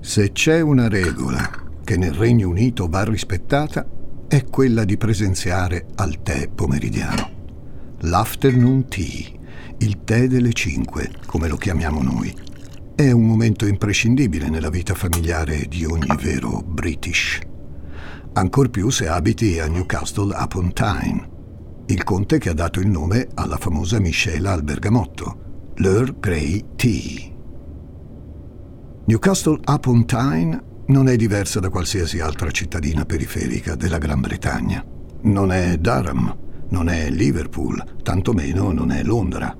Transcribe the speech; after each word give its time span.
Se 0.00 0.32
c'è 0.32 0.60
una 0.60 0.88
regola 0.88 1.50
che 1.82 1.96
nel 1.96 2.12
Regno 2.12 2.48
Unito 2.48 2.88
va 2.88 3.04
rispettata, 3.04 3.86
è 4.28 4.44
quella 4.44 4.84
di 4.84 4.96
presenziare 4.96 5.86
al 5.96 6.22
tè 6.22 6.48
pomeridiano. 6.48 7.30
L'afternoon 8.00 8.86
tea, 8.88 9.30
il 9.78 10.04
tè 10.04 10.26
delle 10.28 10.52
5, 10.52 11.10
come 11.26 11.48
lo 11.48 11.56
chiamiamo 11.56 12.02
noi, 12.02 12.34
è 12.94 13.10
un 13.10 13.26
momento 13.26 13.66
imprescindibile 13.66 14.48
nella 14.48 14.70
vita 14.70 14.94
familiare 14.94 15.66
di 15.68 15.84
ogni 15.84 16.14
vero 16.20 16.62
British. 16.62 17.40
Ancor 18.34 18.70
più 18.70 18.90
se 18.90 19.08
abiti 19.08 19.58
a 19.58 19.66
Newcastle 19.66 20.34
upon 20.36 20.72
Tyne, 20.72 21.28
il 21.86 22.02
conte 22.02 22.38
che 22.38 22.50
ha 22.50 22.54
dato 22.54 22.80
il 22.80 22.88
nome 22.88 23.28
alla 23.34 23.56
famosa 23.56 23.98
miscela 23.98 24.52
al 24.52 24.62
bergamotto, 24.62 25.72
l'Earl 25.76 26.18
Grey 26.18 26.64
Tea. 26.76 27.33
Newcastle 29.06 29.60
upon 29.66 30.06
Tyne 30.06 30.62
non 30.86 31.08
è 31.08 31.16
diversa 31.16 31.60
da 31.60 31.68
qualsiasi 31.68 32.20
altra 32.20 32.50
cittadina 32.50 33.04
periferica 33.04 33.74
della 33.74 33.98
Gran 33.98 34.22
Bretagna. 34.22 34.82
Non 35.24 35.52
è 35.52 35.76
Durham, 35.76 36.34
non 36.70 36.88
è 36.88 37.10
Liverpool, 37.10 37.98
tantomeno 38.02 38.72
non 38.72 38.90
è 38.90 39.02
Londra. 39.02 39.54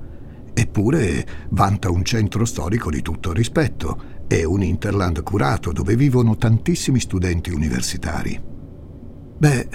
Eppure 0.51 1.27
vanta 1.49 1.91
un 1.91 2.03
centro 2.03 2.43
storico 2.43 2.89
di 2.89 3.03
tutto 3.03 3.33
rispetto 3.33 4.23
e 4.27 4.45
un 4.45 4.63
interland 4.63 5.21
curato 5.21 5.71
dove 5.71 5.95
vivono 5.95 6.37
tantissimi 6.37 6.99
studenti 6.99 7.51
universitari. 7.51 8.41
Beh, 9.37 9.69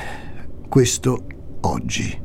questo 0.68 1.26
oggi. 1.60 2.20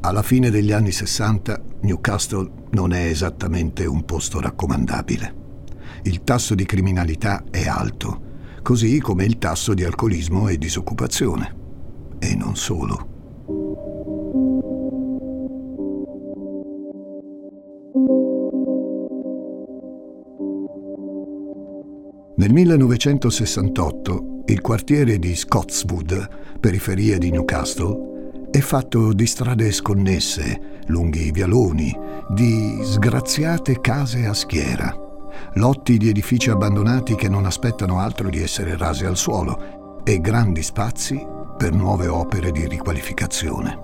Alla 0.00 0.22
fine 0.22 0.48
degli 0.48 0.72
anni 0.72 0.92
60 0.92 1.62
Newcastle 1.82 2.50
non 2.70 2.94
è 2.94 3.04
esattamente 3.04 3.84
un 3.84 4.06
posto 4.06 4.40
raccomandabile. 4.40 5.37
Il 6.02 6.22
tasso 6.22 6.54
di 6.54 6.64
criminalità 6.64 7.44
è 7.50 7.66
alto, 7.66 8.20
così 8.62 9.00
come 9.00 9.24
il 9.24 9.38
tasso 9.38 9.74
di 9.74 9.84
alcolismo 9.84 10.48
e 10.48 10.58
disoccupazione. 10.58 11.54
E 12.18 12.34
non 12.34 12.56
solo. 12.56 13.16
Nel 22.36 22.52
1968 22.52 24.42
il 24.46 24.60
quartiere 24.60 25.18
di 25.18 25.34
Scotswood, 25.34 26.58
periferia 26.60 27.18
di 27.18 27.30
Newcastle, 27.30 28.46
è 28.50 28.60
fatto 28.60 29.12
di 29.12 29.26
strade 29.26 29.70
sconnesse, 29.72 30.82
lunghi 30.86 31.30
vialoni, 31.32 31.94
di 32.28 32.78
sgraziate 32.82 33.80
case 33.80 34.24
a 34.24 34.32
schiera, 34.32 34.94
lotti 35.54 35.96
di 35.96 36.08
edifici 36.08 36.50
abbandonati 36.50 37.14
che 37.14 37.28
non 37.28 37.46
aspettano 37.46 37.98
altro 38.00 38.28
di 38.28 38.42
essere 38.42 38.76
rasi 38.76 39.04
al 39.04 39.16
suolo 39.16 40.00
e 40.04 40.20
grandi 40.20 40.62
spazi 40.62 41.24
per 41.56 41.72
nuove 41.72 42.06
opere 42.06 42.50
di 42.52 42.66
riqualificazione. 42.66 43.78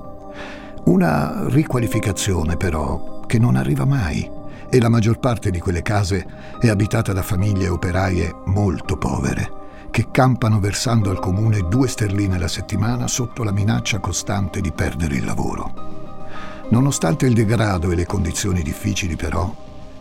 Una 0.84 1.46
riqualificazione 1.48 2.56
però 2.56 3.20
che 3.26 3.38
non 3.38 3.56
arriva 3.56 3.84
mai 3.84 4.30
e 4.68 4.80
la 4.80 4.88
maggior 4.88 5.18
parte 5.18 5.50
di 5.50 5.58
quelle 5.58 5.82
case 5.82 6.26
è 6.60 6.68
abitata 6.68 7.12
da 7.12 7.22
famiglie 7.22 7.68
operaie 7.68 8.34
molto 8.46 8.96
povere, 8.96 9.62
che 9.90 10.08
campano 10.10 10.60
versando 10.60 11.10
al 11.10 11.20
comune 11.20 11.66
due 11.68 11.88
sterline 11.88 12.38
la 12.38 12.48
settimana 12.48 13.06
sotto 13.06 13.44
la 13.44 13.52
minaccia 13.52 13.98
costante 13.98 14.60
di 14.60 14.72
perdere 14.72 15.16
il 15.16 15.24
lavoro. 15.24 15.92
Nonostante 16.70 17.26
il 17.26 17.34
degrado 17.34 17.90
e 17.90 17.94
le 17.94 18.06
condizioni 18.06 18.62
difficili 18.62 19.16
però, 19.16 19.54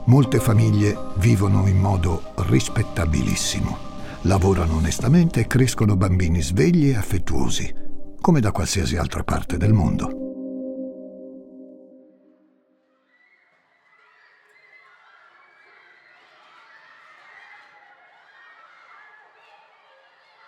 molte 0.05 0.39
famiglie 0.39 0.97
vivono 1.15 1.67
in 1.67 1.77
modo 1.77 2.33
rispettabilissimo, 2.35 3.77
lavorano 4.21 4.77
onestamente 4.77 5.41
e 5.41 5.47
crescono 5.47 5.95
bambini 5.95 6.41
svegli 6.41 6.89
e 6.89 6.95
affettuosi, 6.95 7.73
come 8.19 8.39
da 8.39 8.51
qualsiasi 8.51 8.97
altra 8.97 9.23
parte 9.23 9.57
del 9.57 9.73
mondo. 9.73 10.22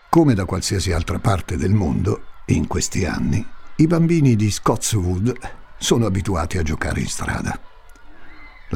Come 0.10 0.34
da 0.34 0.46
qualsiasi 0.46 0.94
altra 0.94 1.20
parte 1.20 1.58
del 1.58 1.74
mondo, 1.74 2.22
in 2.48 2.68
questi 2.68 3.06
anni, 3.06 3.46
i 3.78 3.88
bambini 3.88 4.38
di 4.38 4.50
Scotswood 4.50 5.34
sono 5.78 6.06
abituati 6.06 6.58
a 6.58 6.64
giocare 6.64 7.02
in 7.02 7.08
strada. 7.08 7.75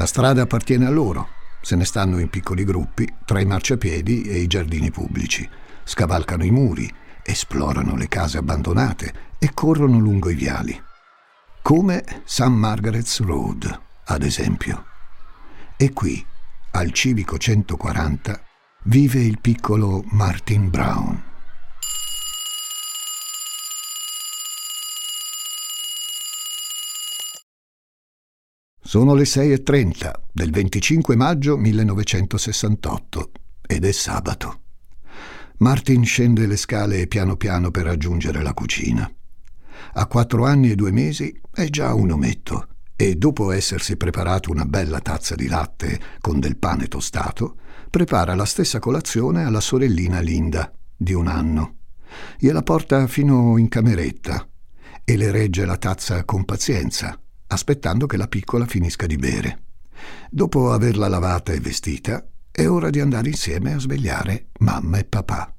La 0.00 0.06
strada 0.06 0.40
appartiene 0.40 0.86
a 0.86 0.90
loro, 0.90 1.28
se 1.60 1.76
ne 1.76 1.84
stanno 1.84 2.20
in 2.20 2.30
piccoli 2.30 2.64
gruppi 2.64 3.06
tra 3.26 3.38
i 3.38 3.44
marciapiedi 3.44 4.22
e 4.22 4.38
i 4.38 4.46
giardini 4.46 4.90
pubblici, 4.90 5.46
scavalcano 5.84 6.42
i 6.42 6.50
muri, 6.50 6.90
esplorano 7.22 7.94
le 7.96 8.08
case 8.08 8.38
abbandonate 8.38 9.12
e 9.38 9.50
corrono 9.52 9.98
lungo 9.98 10.30
i 10.30 10.34
viali. 10.34 10.82
Come 11.60 12.02
St. 12.24 12.46
Margaret's 12.46 13.20
Road, 13.20 13.80
ad 14.06 14.22
esempio. 14.22 14.86
E 15.76 15.92
qui, 15.92 16.24
al 16.70 16.92
civico 16.92 17.36
140, 17.36 18.40
vive 18.84 19.20
il 19.20 19.38
piccolo 19.38 20.02
Martin 20.12 20.70
Brown. 20.70 21.29
Sono 28.90 29.14
le 29.14 29.22
6.30 29.22 30.10
del 30.32 30.50
25 30.50 31.14
maggio 31.14 31.56
1968 31.56 33.30
ed 33.64 33.84
è 33.84 33.92
sabato. 33.92 34.62
Martin 35.58 36.04
scende 36.04 36.44
le 36.48 36.56
scale 36.56 37.06
piano 37.06 37.36
piano 37.36 37.70
per 37.70 37.84
raggiungere 37.84 38.42
la 38.42 38.52
cucina. 38.52 39.08
A 39.92 40.06
quattro 40.08 40.44
anni 40.44 40.72
e 40.72 40.74
due 40.74 40.90
mesi 40.90 41.40
è 41.52 41.66
già 41.66 41.94
un 41.94 42.10
ometto 42.10 42.66
e 42.96 43.14
dopo 43.14 43.52
essersi 43.52 43.96
preparato 43.96 44.50
una 44.50 44.64
bella 44.64 44.98
tazza 44.98 45.36
di 45.36 45.46
latte 45.46 46.00
con 46.18 46.40
del 46.40 46.56
pane 46.56 46.88
tostato, 46.88 47.58
prepara 47.90 48.34
la 48.34 48.44
stessa 48.44 48.80
colazione 48.80 49.44
alla 49.44 49.60
sorellina 49.60 50.18
Linda, 50.18 50.68
di 50.96 51.12
un 51.12 51.28
anno. 51.28 51.76
Gliela 52.40 52.62
porta 52.62 53.06
fino 53.06 53.56
in 53.56 53.68
cameretta 53.68 54.48
e 55.04 55.16
le 55.16 55.30
regge 55.30 55.64
la 55.64 55.76
tazza 55.76 56.24
con 56.24 56.44
pazienza 56.44 57.16
aspettando 57.50 58.06
che 58.06 58.16
la 58.16 58.28
piccola 58.28 58.64
finisca 58.64 59.06
di 59.06 59.16
bere. 59.16 59.64
Dopo 60.30 60.72
averla 60.72 61.08
lavata 61.08 61.52
e 61.52 61.60
vestita, 61.60 62.24
è 62.50 62.66
ora 62.66 62.90
di 62.90 63.00
andare 63.00 63.28
insieme 63.28 63.72
a 63.72 63.78
svegliare 63.78 64.48
mamma 64.60 64.98
e 64.98 65.04
papà. 65.04 65.54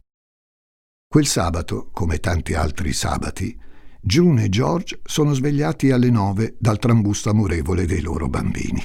Quel 1.07 1.25
sabato, 1.25 1.89
come 1.91 2.19
tanti 2.19 2.53
altri 2.53 2.93
sabati, 2.93 3.59
June 4.01 4.45
e 4.45 4.49
George 4.49 5.01
sono 5.03 5.33
svegliati 5.33 5.91
alle 5.91 6.09
nove 6.09 6.55
dal 6.57 6.79
trambusto 6.79 7.29
amorevole 7.29 7.85
dei 7.85 8.01
loro 8.01 8.29
bambini. 8.29 8.81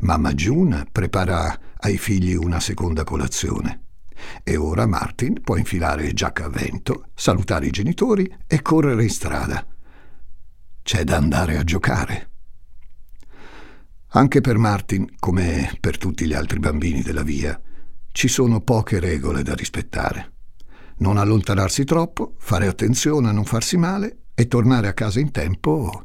Mamma 0.00 0.32
June 0.32 0.86
prepara 0.90 1.58
ai 1.78 1.98
figli 1.98 2.34
una 2.34 2.60
seconda 2.60 3.04
colazione. 3.04 3.86
E 4.42 4.56
ora 4.56 4.86
Martin 4.86 5.40
può 5.42 5.56
infilare 5.56 6.12
giacca 6.12 6.46
a 6.46 6.48
vento, 6.48 7.08
salutare 7.14 7.66
i 7.66 7.70
genitori 7.70 8.32
e 8.46 8.62
correre 8.62 9.02
in 9.02 9.10
strada. 9.10 9.66
C'è 10.88 11.04
da 11.04 11.16
andare 11.16 11.58
a 11.58 11.64
giocare. 11.64 12.30
Anche 14.12 14.40
per 14.40 14.56
Martin, 14.56 15.16
come 15.18 15.76
per 15.80 15.98
tutti 15.98 16.24
gli 16.24 16.32
altri 16.32 16.60
bambini 16.60 17.02
della 17.02 17.22
via, 17.22 17.60
ci 18.10 18.26
sono 18.26 18.62
poche 18.62 18.98
regole 18.98 19.42
da 19.42 19.54
rispettare. 19.54 20.32
Non 21.00 21.18
allontanarsi 21.18 21.84
troppo, 21.84 22.36
fare 22.38 22.68
attenzione 22.68 23.28
a 23.28 23.32
non 23.32 23.44
farsi 23.44 23.76
male 23.76 24.28
e 24.34 24.48
tornare 24.48 24.88
a 24.88 24.94
casa 24.94 25.20
in 25.20 25.30
tempo 25.30 26.04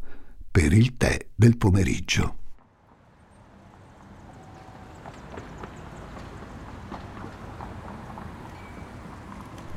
per 0.51 0.73
il 0.73 0.97
tè 0.97 1.27
del 1.33 1.55
pomeriggio. 1.55 2.35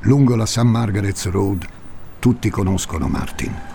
Lungo 0.01 0.35
la 0.35 0.47
St. 0.47 0.63
Margaret's 0.63 1.31
Road 1.31 1.65
tutti 2.19 2.51
conoscono 2.51 3.07
Martin 3.07 3.75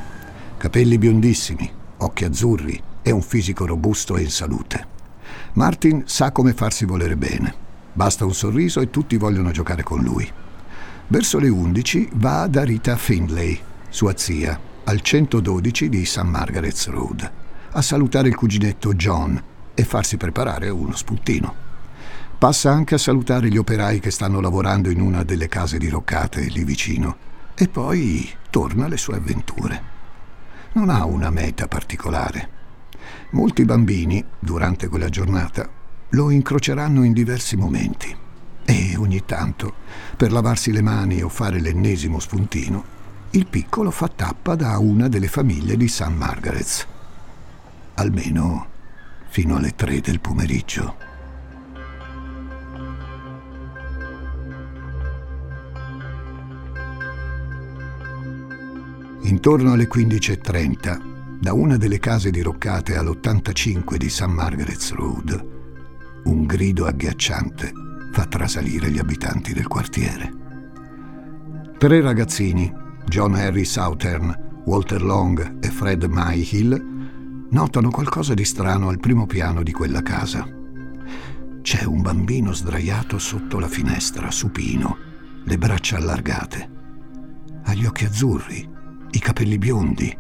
capelli 0.62 1.00
biondissimi, 1.00 1.68
occhi 1.98 2.24
azzurri 2.24 2.80
e 3.02 3.10
un 3.10 3.24
fisico 3.24 3.66
robusto 3.66 4.16
e 4.16 4.22
in 4.22 4.30
salute. 4.30 4.88
Martin 5.54 6.04
sa 6.06 6.32
come 6.32 6.54
farsi 6.54 6.86
volere 6.86 7.18
bene. 7.18 7.52
Basta 7.92 8.26
un 8.26 8.34
sorriso 8.36 8.80
e 8.80 8.92
tutti 8.92 9.18
vogliono 9.18 9.50
giocare 9.50 9.82
con 9.82 10.04
lui. 10.04 10.32
Verso 11.08 11.40
le 11.40 11.50
11 11.50 12.10
va 12.14 12.46
da 12.46 12.64
Rita 12.64 12.96
Findlay, 12.96 13.60
sua 13.90 14.16
zia, 14.16 14.60
al 14.84 15.02
112 15.02 15.90
di 15.90 16.06
St. 16.06 16.22
Margaret's 16.22 16.88
Road, 16.90 17.32
a 17.72 17.82
salutare 17.82 18.28
il 18.28 18.36
cuginetto 18.36 18.94
John 18.94 19.42
e 19.74 19.84
farsi 19.84 20.18
preparare 20.18 20.70
uno 20.70 20.96
spuntino. 20.96 21.56
Passa 22.38 22.70
anche 22.70 22.94
a 22.94 23.00
salutare 23.00 23.50
gli 23.50 23.58
operai 23.58 24.00
che 24.00 24.12
stanno 24.12 24.40
lavorando 24.40 24.92
in 24.92 25.02
una 25.02 25.24
delle 25.24 25.48
case 25.48 25.80
diroccate 25.80 26.42
lì 26.42 26.64
vicino 26.64 27.18
e 27.56 27.68
poi 27.68 28.30
torna 28.52 28.86
alle 28.86 28.98
sue 28.98 29.16
avventure 29.16 29.98
non 30.74 30.90
ha 30.90 31.06
una 31.06 31.30
meta 31.30 31.68
particolare. 31.68 32.60
Molti 33.32 33.66
bambini, 33.66 34.24
durante 34.40 34.88
quella 34.88 35.10
giornata, 35.10 35.68
lo 36.10 36.30
incroceranno 36.30 37.04
in 37.04 37.14
diversi 37.14 37.56
momenti 37.56 38.16
e 38.66 38.96
ogni 38.98 39.24
tanto, 39.26 39.74
per 40.16 40.32
lavarsi 40.32 40.72
le 40.72 40.82
mani 40.82 41.22
o 41.22 41.30
fare 41.30 41.60
l'ennesimo 41.60 42.20
spuntino, 42.20 43.00
il 43.32 43.48
piccolo 43.48 43.92
fa 43.92 44.08
tappa 44.08 44.56
da 44.56 44.78
una 44.78 45.08
delle 45.08 45.28
famiglie 45.28 45.78
di 45.78 45.88
St. 45.88 46.08
Margaret's. 46.08 46.88
Almeno 47.96 48.68
fino 49.28 49.56
alle 49.56 49.76
tre 49.76 50.00
del 50.02 50.20
pomeriggio. 50.20 51.11
Intorno 59.32 59.72
alle 59.72 59.88
15.30, 59.88 61.40
da 61.40 61.54
una 61.54 61.78
delle 61.78 62.00
case 62.00 62.32
diroccate 62.32 62.98
all'85 62.98 63.96
di 63.96 64.10
St. 64.10 64.26
Margaret's 64.26 64.92
Road, 64.92 65.48
un 66.26 66.46
grido 66.46 66.86
agghiacciante 66.86 67.72
fa 68.12 68.26
trasalire 68.26 68.92
gli 68.92 69.00
abitanti 69.00 69.54
del 69.54 69.68
quartiere. 69.68 70.34
Tre 71.78 72.02
ragazzini, 72.02 72.70
John 73.06 73.36
Harry 73.36 73.64
Southern, 73.64 74.62
Walter 74.66 75.02
Long 75.02 75.60
e 75.64 75.70
Fred 75.70 76.04
Myhill, 76.10 77.48
notano 77.52 77.90
qualcosa 77.90 78.34
di 78.34 78.44
strano 78.44 78.90
al 78.90 79.00
primo 79.00 79.28
piano 79.28 79.64
di 79.64 79.72
quella 79.72 80.02
casa. 80.02 80.46
C'è 81.62 81.86
un 81.86 82.02
bambino 82.02 82.52
sdraiato 82.52 83.18
sotto 83.18 83.60
la 83.60 83.70
finestra, 83.70 84.30
supino, 84.30 84.98
le 85.46 85.58
braccia 85.58 85.96
allargate. 85.96 86.70
Ha 87.64 87.74
gli 87.74 87.86
occhi 87.86 88.04
azzurri, 88.04 88.71
i 89.12 89.20
capelli 89.20 89.58
biondi 89.58 90.18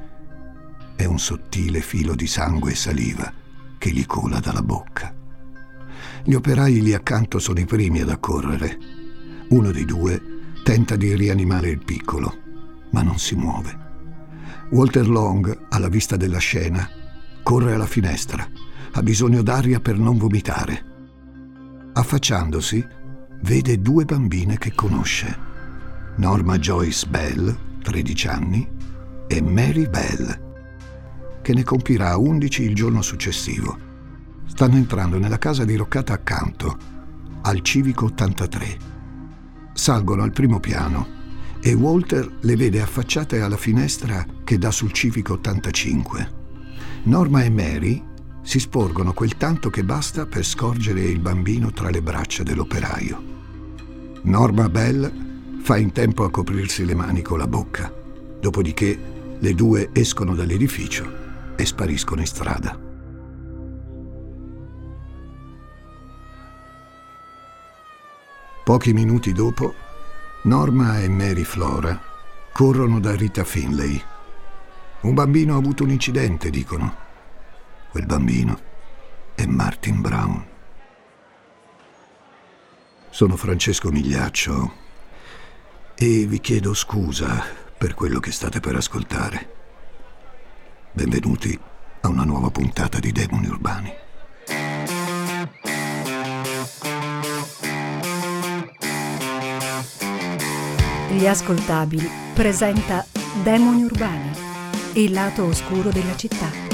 e 0.96 1.06
un 1.06 1.18
sottile 1.18 1.82
filo 1.82 2.14
di 2.14 2.28
sangue 2.28 2.72
e 2.72 2.76
saliva 2.76 3.32
che 3.78 3.90
gli 3.90 4.06
cola 4.06 4.40
dalla 4.40 4.62
bocca. 4.62 5.14
Gli 6.24 6.34
operai 6.34 6.82
lì 6.82 6.94
accanto 6.94 7.40
sono 7.40 7.60
i 7.60 7.66
primi 7.66 8.02
ad 8.02 8.10
accorrere. 8.10 8.78
Uno 9.50 9.72
dei 9.72 9.86
due 9.86 10.22
tenta 10.64 10.96
di 10.96 11.16
rianimare 11.16 11.70
il 11.70 11.84
piccolo, 11.84 12.38
ma 12.92 13.02
non 13.02 13.18
si 13.18 13.36
muove. 13.36 13.80
Walter 14.70 15.08
Long, 15.10 15.66
alla 15.70 15.90
vista 15.90 16.16
della 16.16 16.38
scena, 16.38 16.88
corre 17.42 17.74
alla 17.74 17.88
finestra. 17.88 18.48
Ha 18.92 19.02
bisogno 19.02 19.42
d'aria 19.42 19.80
per 19.80 19.98
non 19.98 20.18
vomitare. 20.18 20.86
Affacciandosi, 21.94 22.86
vede 23.42 23.82
due 23.82 24.06
bambine 24.06 24.58
che 24.58 24.74
conosce. 24.76 25.50
Norma 26.18 26.60
Joyce 26.60 27.08
Bell, 27.08 27.58
13 27.82 28.28
anni, 28.28 28.70
e 29.28 29.42
Mary 29.42 29.88
Bell, 29.88 30.50
che 31.42 31.54
ne 31.54 31.64
compirà 31.64 32.18
11 32.18 32.64
il 32.64 32.76
giorno 32.76 33.02
successivo. 33.02 33.90
Stanno 34.46 34.76
entrando 34.76 35.18
nella 35.18 35.38
casa 35.38 35.66
diroccata 35.66 36.14
accanto, 36.14 36.78
al 37.42 37.62
Civico 37.62 38.06
83. 38.06 38.78
Salgono 39.74 40.24
al 40.24 40.32
primo 40.32 40.60
piano 40.60 41.20
e 41.62 41.74
Walter 41.74 42.38
le 42.42 42.56
vede 42.56 42.82
affacciate 42.82 43.40
alla 43.40 43.58
finestra 43.58 44.26
che 44.44 44.58
dà 44.58 44.72
sul 44.72 44.92
Civico 44.92 45.34
85. 45.34 46.40
Norma 47.04 47.44
e 47.44 47.50
Mary 47.50 48.04
si 48.44 48.60
sporgono 48.60 49.14
quel 49.14 49.38
tanto 49.38 49.70
che 49.70 49.84
basta 49.84 50.26
per 50.26 50.44
scorgere 50.44 51.02
il 51.02 51.20
bambino 51.20 51.72
tra 51.72 51.90
le 51.90 52.02
braccia 52.02 52.44
dell'operaio. 52.44 53.30
Norma 54.24 54.70
Bell 54.70 55.31
fa 55.62 55.78
in 55.78 55.92
tempo 55.92 56.24
a 56.24 56.32
coprirsi 56.32 56.86
le 56.86 56.96
mani 56.96 57.22
con 57.22 57.38
la 57.38 57.46
bocca, 57.46 57.94
dopodiché 58.40 59.00
le 59.38 59.54
due 59.54 59.90
escono 59.94 60.34
dall'edificio 60.34 61.56
e 61.56 61.66
spariscono 61.66 62.22
in 62.22 62.28
strada. 62.28 62.80
Pochi 68.64 68.94
minuti 68.94 69.32
dopo, 69.34 69.74
Norma 70.44 71.00
e 71.00 71.08
Mary 71.08 71.44
Flora 71.44 72.00
corrono 72.52 73.00
da 73.00 73.16
Rita 73.16 73.44
Finlay. 73.44 74.02
Un 75.02 75.14
bambino 75.14 75.54
ha 75.54 75.58
avuto 75.58 75.84
un 75.84 75.92
incidente, 75.92 76.50
dicono. 76.50 76.96
Quel 77.92 78.06
bambino 78.08 78.60
è 79.36 79.46
Martin 79.46 80.02
Brown. 80.02 80.46
Sono 83.10 83.36
Francesco 83.36 83.92
Migliaccio 83.92 84.81
e 86.04 86.26
vi 86.26 86.40
chiedo 86.40 86.74
scusa 86.74 87.46
per 87.78 87.94
quello 87.94 88.20
che 88.20 88.32
state 88.32 88.60
per 88.60 88.76
ascoltare. 88.76 89.50
Benvenuti 90.94 91.58
a 92.02 92.08
una 92.08 92.24
nuova 92.24 92.50
puntata 92.50 92.98
di 92.98 93.12
Demoni 93.12 93.46
Urbani. 93.46 93.94
Gli 101.12 101.28
ascoltabili 101.28 102.10
presenta 102.34 103.06
Demoni 103.44 103.84
Urbani, 103.84 104.32
il 104.94 105.12
lato 105.12 105.44
oscuro 105.44 105.92
della 105.92 106.16
città. 106.16 106.71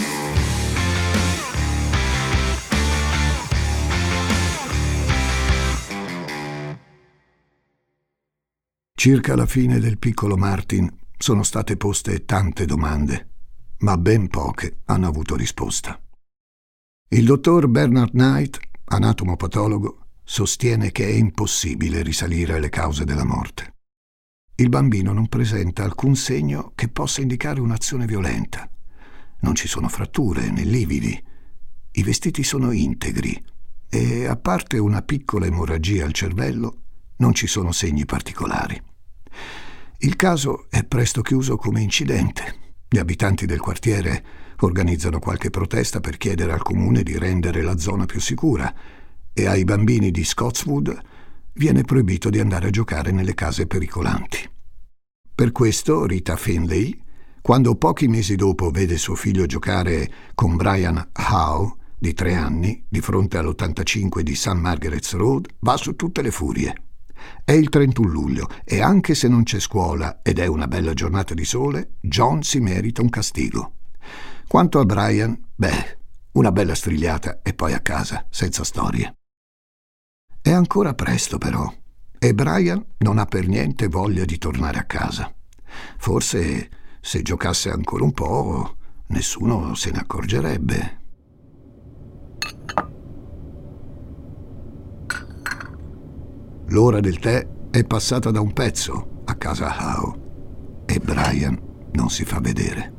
Circa 9.07 9.37
la 9.37 9.45
fine 9.45 9.79
del 9.79 9.99
piccolo 9.99 10.35
Martin 10.35 10.93
sono 11.17 11.41
state 11.43 11.77
poste 11.77 12.25
tante 12.25 12.65
domande, 12.65 13.29
ma 13.77 13.97
ben 13.97 14.27
poche 14.27 14.79
hanno 14.83 15.07
avuto 15.07 15.37
risposta. 15.37 15.97
Il 17.07 17.23
dottor 17.23 17.69
Bernard 17.69 18.11
Knight, 18.11 18.59
anatomopatologo, 18.83 20.07
sostiene 20.25 20.91
che 20.91 21.05
è 21.05 21.11
impossibile 21.11 22.01
risalire 22.01 22.55
alle 22.55 22.67
cause 22.67 23.05
della 23.05 23.23
morte. 23.23 23.75
Il 24.55 24.67
bambino 24.67 25.13
non 25.13 25.29
presenta 25.29 25.85
alcun 25.85 26.17
segno 26.17 26.73
che 26.75 26.89
possa 26.89 27.21
indicare 27.21 27.61
un'azione 27.61 28.05
violenta. 28.05 28.69
Non 29.39 29.55
ci 29.55 29.69
sono 29.69 29.87
fratture 29.87 30.51
né 30.51 30.65
lividi. 30.65 31.23
I 31.91 32.03
vestiti 32.03 32.43
sono 32.43 32.73
integri 32.73 33.41
e, 33.87 34.25
a 34.25 34.35
parte 34.35 34.77
una 34.77 35.01
piccola 35.01 35.45
emorragia 35.45 36.03
al 36.03 36.11
cervello, 36.11 36.81
non 37.19 37.33
ci 37.33 37.47
sono 37.47 37.71
segni 37.71 38.03
particolari. 38.03 38.95
Il 39.99 40.15
caso 40.15 40.67
è 40.69 40.83
presto 40.83 41.23
chiuso 41.23 41.55
come 41.55 41.81
incidente. 41.81 42.75
Gli 42.87 42.99
abitanti 42.99 43.47
del 43.47 43.59
quartiere 43.59 44.23
organizzano 44.59 45.17
qualche 45.17 45.49
protesta 45.49 45.99
per 45.99 46.17
chiedere 46.17 46.51
al 46.51 46.61
comune 46.61 47.01
di 47.01 47.17
rendere 47.17 47.63
la 47.63 47.79
zona 47.79 48.05
più 48.05 48.19
sicura 48.19 48.71
e 49.33 49.47
ai 49.47 49.63
bambini 49.63 50.11
di 50.11 50.23
Scotswood 50.23 50.95
viene 51.53 51.81
proibito 51.81 52.29
di 52.29 52.39
andare 52.39 52.67
a 52.67 52.69
giocare 52.69 53.11
nelle 53.11 53.33
case 53.33 53.65
pericolanti. 53.65 54.47
Per 55.33 55.51
questo 55.51 56.05
Rita 56.05 56.35
Finlay, 56.35 57.01
quando 57.41 57.75
pochi 57.75 58.07
mesi 58.07 58.35
dopo 58.35 58.69
vede 58.69 58.97
suo 58.97 59.15
figlio 59.15 59.47
giocare 59.47 60.11
con 60.35 60.57
Brian 60.57 61.09
Howe, 61.31 61.73
di 61.97 62.13
tre 62.13 62.35
anni, 62.35 62.85
di 62.87 63.01
fronte 63.01 63.39
all'85 63.39 64.19
di 64.19 64.35
St. 64.35 64.53
Margaret's 64.53 65.13
Road, 65.13 65.47
va 65.61 65.75
su 65.75 65.95
tutte 65.95 66.21
le 66.21 66.29
furie. 66.29 66.86
È 67.43 67.51
il 67.51 67.69
31 67.69 68.09
luglio 68.09 68.49
e 68.63 68.81
anche 68.81 69.15
se 69.15 69.27
non 69.27 69.43
c'è 69.43 69.59
scuola 69.59 70.19
ed 70.21 70.39
è 70.39 70.45
una 70.47 70.67
bella 70.67 70.93
giornata 70.93 71.33
di 71.33 71.45
sole, 71.45 71.95
John 72.01 72.43
si 72.43 72.59
merita 72.59 73.01
un 73.01 73.09
castigo. 73.09 73.73
Quanto 74.47 74.79
a 74.79 74.85
Brian, 74.85 75.37
beh, 75.55 75.97
una 76.33 76.51
bella 76.51 76.75
strigliata 76.75 77.41
e 77.41 77.53
poi 77.53 77.73
a 77.73 77.79
casa, 77.79 78.25
senza 78.29 78.63
storie. 78.63 79.15
È 80.41 80.51
ancora 80.51 80.93
presto 80.93 81.37
però, 81.37 81.71
e 82.19 82.33
Brian 82.33 82.83
non 82.99 83.17
ha 83.17 83.25
per 83.25 83.47
niente 83.47 83.87
voglia 83.87 84.25
di 84.25 84.37
tornare 84.37 84.79
a 84.79 84.85
casa. 84.85 85.33
Forse 85.97 86.69
se 87.01 87.21
giocasse 87.21 87.69
ancora 87.69 88.03
un 88.03 88.11
po', 88.11 88.77
nessuno 89.07 89.75
se 89.75 89.91
ne 89.91 89.99
accorgerebbe. 89.99 91.05
L'ora 96.69 96.99
del 96.99 97.19
tè 97.19 97.47
è 97.71 97.83
passata 97.85 98.29
da 98.29 98.41
un 98.41 98.51
pezzo 98.51 99.21
a 99.25 99.35
casa 99.35 99.73
Howe 99.79 100.25
e 100.85 100.99
Brian 100.99 101.57
non 101.93 102.09
si 102.09 102.25
fa 102.25 102.41
vedere. 102.41 102.93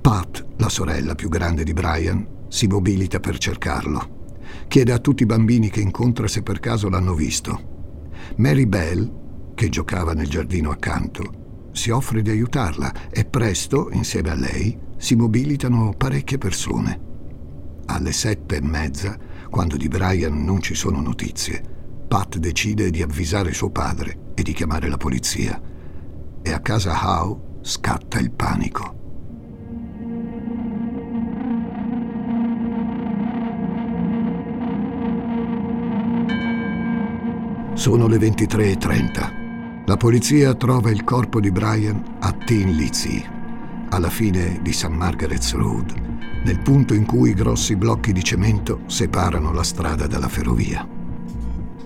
Pat, 0.00 0.46
la 0.58 0.68
sorella 0.68 1.16
più 1.16 1.28
grande 1.28 1.64
di 1.64 1.72
Brian, 1.72 2.26
si 2.48 2.68
mobilita 2.68 3.18
per 3.18 3.38
cercarlo. 3.38 4.36
Chiede 4.68 4.92
a 4.92 4.98
tutti 4.98 5.24
i 5.24 5.26
bambini 5.26 5.68
che 5.68 5.80
incontra 5.80 6.28
se 6.28 6.42
per 6.42 6.60
caso 6.60 6.88
l'hanno 6.88 7.14
visto. 7.14 8.06
Mary 8.36 8.66
Bell, 8.66 9.54
che 9.54 9.68
giocava 9.68 10.12
nel 10.12 10.28
giardino 10.28 10.70
accanto, 10.70 11.70
si 11.72 11.90
offre 11.90 12.22
di 12.22 12.30
aiutarla 12.30 13.10
e 13.10 13.24
presto, 13.24 13.90
insieme 13.90 14.30
a 14.30 14.34
lei, 14.34 14.78
si 14.96 15.16
mobilitano 15.16 15.92
parecchie 15.96 16.38
persone. 16.38 17.00
Alle 17.86 18.12
sette 18.12 18.56
e 18.56 18.62
mezza, 18.62 19.18
quando 19.50 19.76
di 19.76 19.88
Brian 19.88 20.44
non 20.44 20.62
ci 20.62 20.74
sono 20.74 21.00
notizie, 21.00 21.77
Pat 22.08 22.38
decide 22.38 22.88
di 22.88 23.02
avvisare 23.02 23.52
suo 23.52 23.68
padre 23.68 24.32
e 24.34 24.42
di 24.42 24.54
chiamare 24.54 24.88
la 24.88 24.96
polizia. 24.96 25.60
E 26.40 26.52
a 26.52 26.60
casa 26.60 26.98
Howe 27.00 27.60
scatta 27.60 28.18
il 28.18 28.30
panico. 28.30 28.96
Sono 37.74 38.06
le 38.06 38.16
23.30. 38.16 39.84
La 39.84 39.96
polizia 39.98 40.54
trova 40.54 40.90
il 40.90 41.04
corpo 41.04 41.40
di 41.40 41.50
Brian 41.50 42.16
a 42.20 42.32
Tin 42.32 42.70
Lizzy, 42.70 43.22
alla 43.90 44.10
fine 44.10 44.60
di 44.62 44.72
St. 44.72 44.88
Margaret's 44.88 45.52
Road, 45.52 45.92
nel 46.44 46.60
punto 46.60 46.94
in 46.94 47.04
cui 47.04 47.34
grossi 47.34 47.76
blocchi 47.76 48.12
di 48.12 48.24
cemento 48.24 48.80
separano 48.86 49.52
la 49.52 49.62
strada 49.62 50.06
dalla 50.06 50.28
ferrovia. 50.28 50.97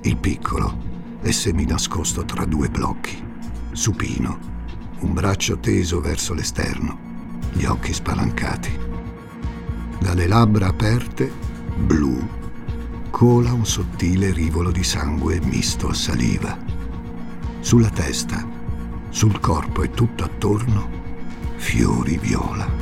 Il 0.04 0.16
piccolo 0.16 0.76
è 1.21 1.30
seminascosto 1.30 2.25
tra 2.25 2.44
due 2.44 2.68
blocchi, 2.68 3.23
supino, 3.71 4.37
un 4.99 5.12
braccio 5.12 5.61
teso 5.61 6.00
verso 6.00 6.35
l'esterno, 6.35 7.38
gli 7.52 7.64
occhi 7.64 7.92
spalancati. 7.92 8.76
Dalle 10.00 10.26
labbra 10.26 10.66
aperte, 10.66 11.30
blu, 11.76 12.18
cola 13.11 13.52
un 13.52 13.64
sottile 13.64 14.32
rivolo 14.32 14.73
di 14.73 14.82
sangue 14.82 15.40
misto 15.40 15.90
a 15.90 15.94
saliva. 15.94 16.59
Sulla 17.61 17.90
testa, 17.90 18.44
sul 19.09 19.38
corpo 19.38 19.82
e 19.82 19.90
tutto 19.90 20.25
attorno, 20.25 20.90
fiori 21.54 22.18
viola. 22.18 22.82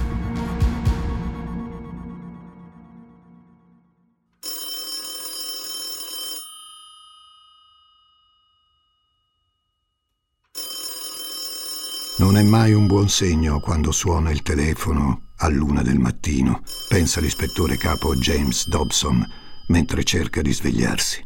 Non 12.20 12.36
è 12.36 12.42
mai 12.42 12.74
un 12.74 12.86
buon 12.86 13.08
segno 13.08 13.60
quando 13.60 13.92
suona 13.92 14.30
il 14.30 14.42
telefono 14.42 15.28
a 15.36 15.48
luna 15.48 15.80
del 15.80 15.98
mattino, 15.98 16.60
pensa 16.86 17.18
l'ispettore 17.18 17.78
capo 17.78 18.14
James 18.14 18.68
Dobson 18.68 19.26
mentre 19.68 20.04
cerca 20.04 20.42
di 20.42 20.52
svegliarsi. 20.52 21.24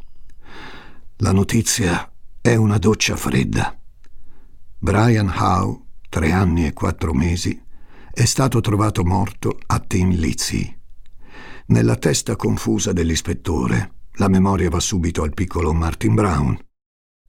La 1.16 1.32
notizia 1.32 2.08
è 2.40 2.54
una 2.54 2.78
doccia 2.78 3.16
fredda. 3.16 3.76
Brian 4.78 5.34
Howe, 5.36 5.80
tre 6.08 6.30
anni 6.30 6.64
e 6.64 6.72
quattro 6.72 7.12
mesi, 7.12 7.60
è 8.12 8.24
stato 8.24 8.60
trovato 8.60 9.02
morto 9.02 9.58
a 9.66 9.80
Tin 9.80 10.10
Lizzie. 10.10 10.78
Nella 11.66 11.96
testa 11.96 12.36
confusa 12.36 12.92
dell'ispettore, 12.92 13.94
la 14.18 14.28
memoria 14.28 14.70
va 14.70 14.78
subito 14.78 15.24
al 15.24 15.34
piccolo 15.34 15.72
Martin 15.72 16.14
Brown, 16.14 16.56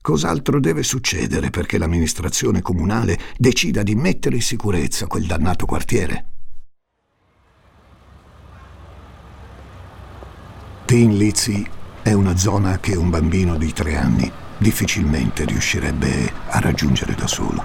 Cos'altro 0.06 0.60
deve 0.60 0.84
succedere 0.84 1.50
perché 1.50 1.78
l'amministrazione 1.78 2.62
comunale 2.62 3.18
decida 3.36 3.82
di 3.82 3.96
mettere 3.96 4.36
in 4.36 4.40
sicurezza 4.40 5.08
quel 5.08 5.26
dannato 5.26 5.66
quartiere? 5.66 6.26
Teen 10.84 11.16
Lizzie 11.16 11.68
è 12.02 12.12
una 12.12 12.36
zona 12.36 12.78
che 12.78 12.94
un 12.94 13.10
bambino 13.10 13.56
di 13.56 13.72
tre 13.72 13.96
anni 13.96 14.30
difficilmente 14.58 15.44
riuscirebbe 15.44 16.32
a 16.50 16.60
raggiungere 16.60 17.16
da 17.16 17.26
solo. 17.26 17.64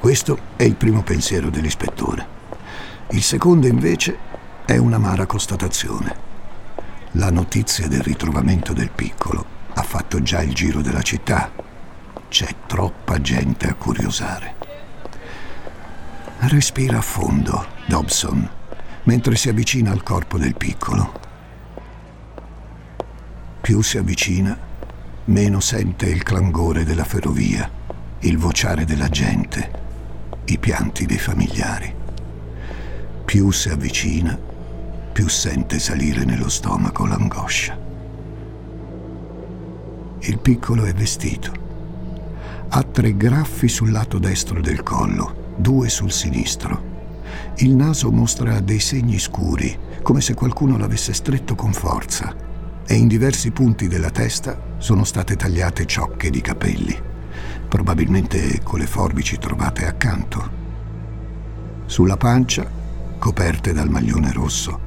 Questo 0.00 0.36
è 0.56 0.64
il 0.64 0.74
primo 0.74 1.04
pensiero 1.04 1.48
dell'ispettore. 1.48 2.26
Il 3.10 3.22
secondo 3.22 3.68
invece 3.68 4.18
è 4.64 4.78
un'amara 4.78 5.26
constatazione. 5.26 6.12
La 7.12 7.30
notizia 7.30 7.86
del 7.86 8.02
ritrovamento 8.02 8.72
del 8.72 8.90
piccolo 8.90 9.54
ha 9.78 9.82
fatto 9.82 10.22
già 10.22 10.42
il 10.42 10.54
giro 10.54 10.80
della 10.80 11.02
città. 11.02 11.52
C'è 12.28 12.48
troppa 12.66 13.20
gente 13.20 13.68
a 13.68 13.74
curiosare. 13.74 14.54
Respira 16.38 16.98
a 16.98 17.02
fondo, 17.02 17.66
Dobson, 17.86 18.48
mentre 19.04 19.36
si 19.36 19.50
avvicina 19.50 19.90
al 19.90 20.02
corpo 20.02 20.38
del 20.38 20.54
piccolo. 20.54 21.20
Più 23.60 23.82
si 23.82 23.98
avvicina, 23.98 24.58
meno 25.24 25.60
sente 25.60 26.06
il 26.06 26.22
clangore 26.22 26.84
della 26.84 27.04
ferrovia, 27.04 27.68
il 28.20 28.38
vociare 28.38 28.86
della 28.86 29.08
gente, 29.08 29.70
i 30.46 30.58
pianti 30.58 31.04
dei 31.04 31.18
familiari. 31.18 31.94
Più 33.26 33.50
si 33.50 33.68
avvicina, 33.68 34.38
più 35.12 35.28
sente 35.28 35.78
salire 35.78 36.24
nello 36.24 36.48
stomaco 36.48 37.04
l'angoscia. 37.04 37.85
Il 40.28 40.40
piccolo 40.40 40.84
è 40.86 40.92
vestito. 40.92 41.52
Ha 42.70 42.82
tre 42.82 43.16
graffi 43.16 43.68
sul 43.68 43.92
lato 43.92 44.18
destro 44.18 44.60
del 44.60 44.82
collo, 44.82 45.54
due 45.56 45.88
sul 45.88 46.10
sinistro. 46.10 46.94
Il 47.58 47.76
naso 47.76 48.10
mostra 48.10 48.58
dei 48.58 48.80
segni 48.80 49.20
scuri, 49.20 49.78
come 50.02 50.20
se 50.20 50.34
qualcuno 50.34 50.76
l'avesse 50.78 51.12
stretto 51.12 51.54
con 51.54 51.72
forza, 51.72 52.34
e 52.84 52.94
in 52.94 53.06
diversi 53.06 53.52
punti 53.52 53.86
della 53.86 54.10
testa 54.10 54.60
sono 54.78 55.04
state 55.04 55.36
tagliate 55.36 55.86
ciocche 55.86 56.28
di 56.28 56.40
capelli, 56.40 56.98
probabilmente 57.68 58.60
con 58.64 58.80
le 58.80 58.86
forbici 58.86 59.38
trovate 59.38 59.86
accanto. 59.86 60.50
Sulla 61.86 62.16
pancia, 62.16 62.68
coperte 63.16 63.72
dal 63.72 63.90
maglione 63.90 64.32
rosso, 64.32 64.80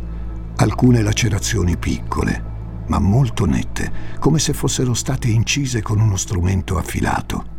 alcune 0.58 1.02
lacerazioni 1.02 1.78
piccole, 1.78 2.49
ma 2.90 3.00
molto 3.00 3.46
nette, 3.46 4.18
come 4.20 4.40
se 4.40 4.54
fossero 4.54 4.94
state 4.94 5.30
incise 5.30 5.82
con 5.82 6.00
uno 6.00 6.18
strumento 6.18 6.78
affilato. 6.78 7.58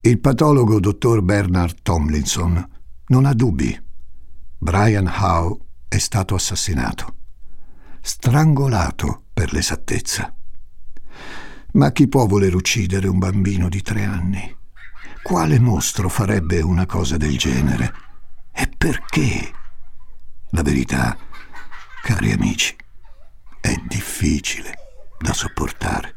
Il 0.00 0.20
patologo 0.20 0.78
dottor 0.78 1.20
Bernard 1.20 1.82
Tomlinson 1.82 2.64
non 3.08 3.26
ha 3.26 3.34
dubbi. 3.34 3.76
Brian 4.58 5.12
Howe 5.12 5.58
è 5.88 5.98
stato 5.98 6.36
assassinato. 6.36 7.14
Strangolato, 8.00 9.24
per 9.32 9.52
l'esattezza. 9.52 10.32
Ma 11.72 11.90
chi 11.90 12.06
può 12.06 12.26
voler 12.26 12.54
uccidere 12.54 13.08
un 13.08 13.18
bambino 13.18 13.68
di 13.68 13.82
tre 13.82 14.04
anni? 14.04 14.56
Quale 15.22 15.58
mostro 15.58 16.08
farebbe 16.08 16.60
una 16.60 16.86
cosa 16.86 17.16
del 17.16 17.36
genere? 17.36 17.92
E 18.52 18.70
perché? 18.78 19.50
La 20.56 20.62
verità, 20.62 21.14
cari 22.02 22.32
amici, 22.32 22.74
è 23.60 23.74
difficile 23.86 24.72
da 25.20 25.34
sopportare. 25.34 26.14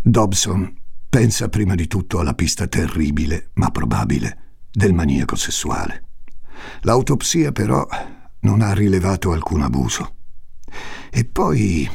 Dobson 0.00 0.74
pensa 1.10 1.50
prima 1.50 1.74
di 1.74 1.86
tutto 1.88 2.20
alla 2.20 2.32
pista 2.32 2.66
terribile, 2.66 3.50
ma 3.56 3.70
probabile, 3.70 4.62
del 4.70 4.94
maniaco 4.94 5.36
sessuale. 5.36 6.04
L'autopsia 6.80 7.52
però 7.52 7.86
non 8.40 8.62
ha 8.62 8.72
rilevato 8.72 9.32
alcun 9.32 9.60
abuso. 9.60 10.16
E 11.10 11.26
poi 11.26 11.86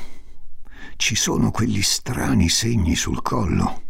ci 0.98 1.16
sono 1.16 1.50
quegli 1.50 1.82
strani 1.82 2.48
segni 2.48 2.94
sul 2.94 3.24
collo 3.24 3.85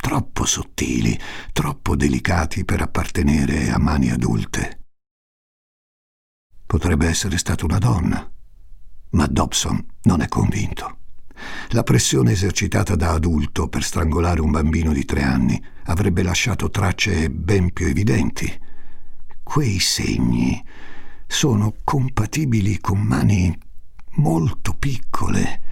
troppo 0.00 0.46
sottili, 0.46 1.18
troppo 1.52 1.94
delicati 1.94 2.64
per 2.64 2.80
appartenere 2.80 3.70
a 3.70 3.78
mani 3.78 4.10
adulte. 4.10 4.78
Potrebbe 6.66 7.06
essere 7.06 7.36
stata 7.36 7.64
una 7.64 7.78
donna, 7.78 8.28
ma 9.10 9.26
Dobson 9.26 9.84
non 10.02 10.22
è 10.22 10.28
convinto. 10.28 10.98
La 11.70 11.82
pressione 11.82 12.32
esercitata 12.32 12.96
da 12.96 13.12
adulto 13.12 13.68
per 13.68 13.82
strangolare 13.82 14.40
un 14.40 14.50
bambino 14.50 14.92
di 14.92 15.04
tre 15.04 15.22
anni 15.22 15.62
avrebbe 15.84 16.22
lasciato 16.22 16.70
tracce 16.70 17.30
ben 17.30 17.72
più 17.72 17.86
evidenti. 17.86 18.58
Quei 19.42 19.78
segni 19.78 20.62
sono 21.26 21.74
compatibili 21.84 22.78
con 22.78 23.00
mani 23.00 23.56
molto 24.16 24.74
piccole, 24.74 25.62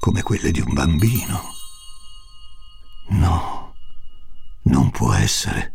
come 0.00 0.22
quelle 0.22 0.50
di 0.50 0.60
un 0.60 0.72
bambino. 0.72 1.55
No, 3.08 3.74
non 4.62 4.90
può 4.90 5.12
essere. 5.12 5.74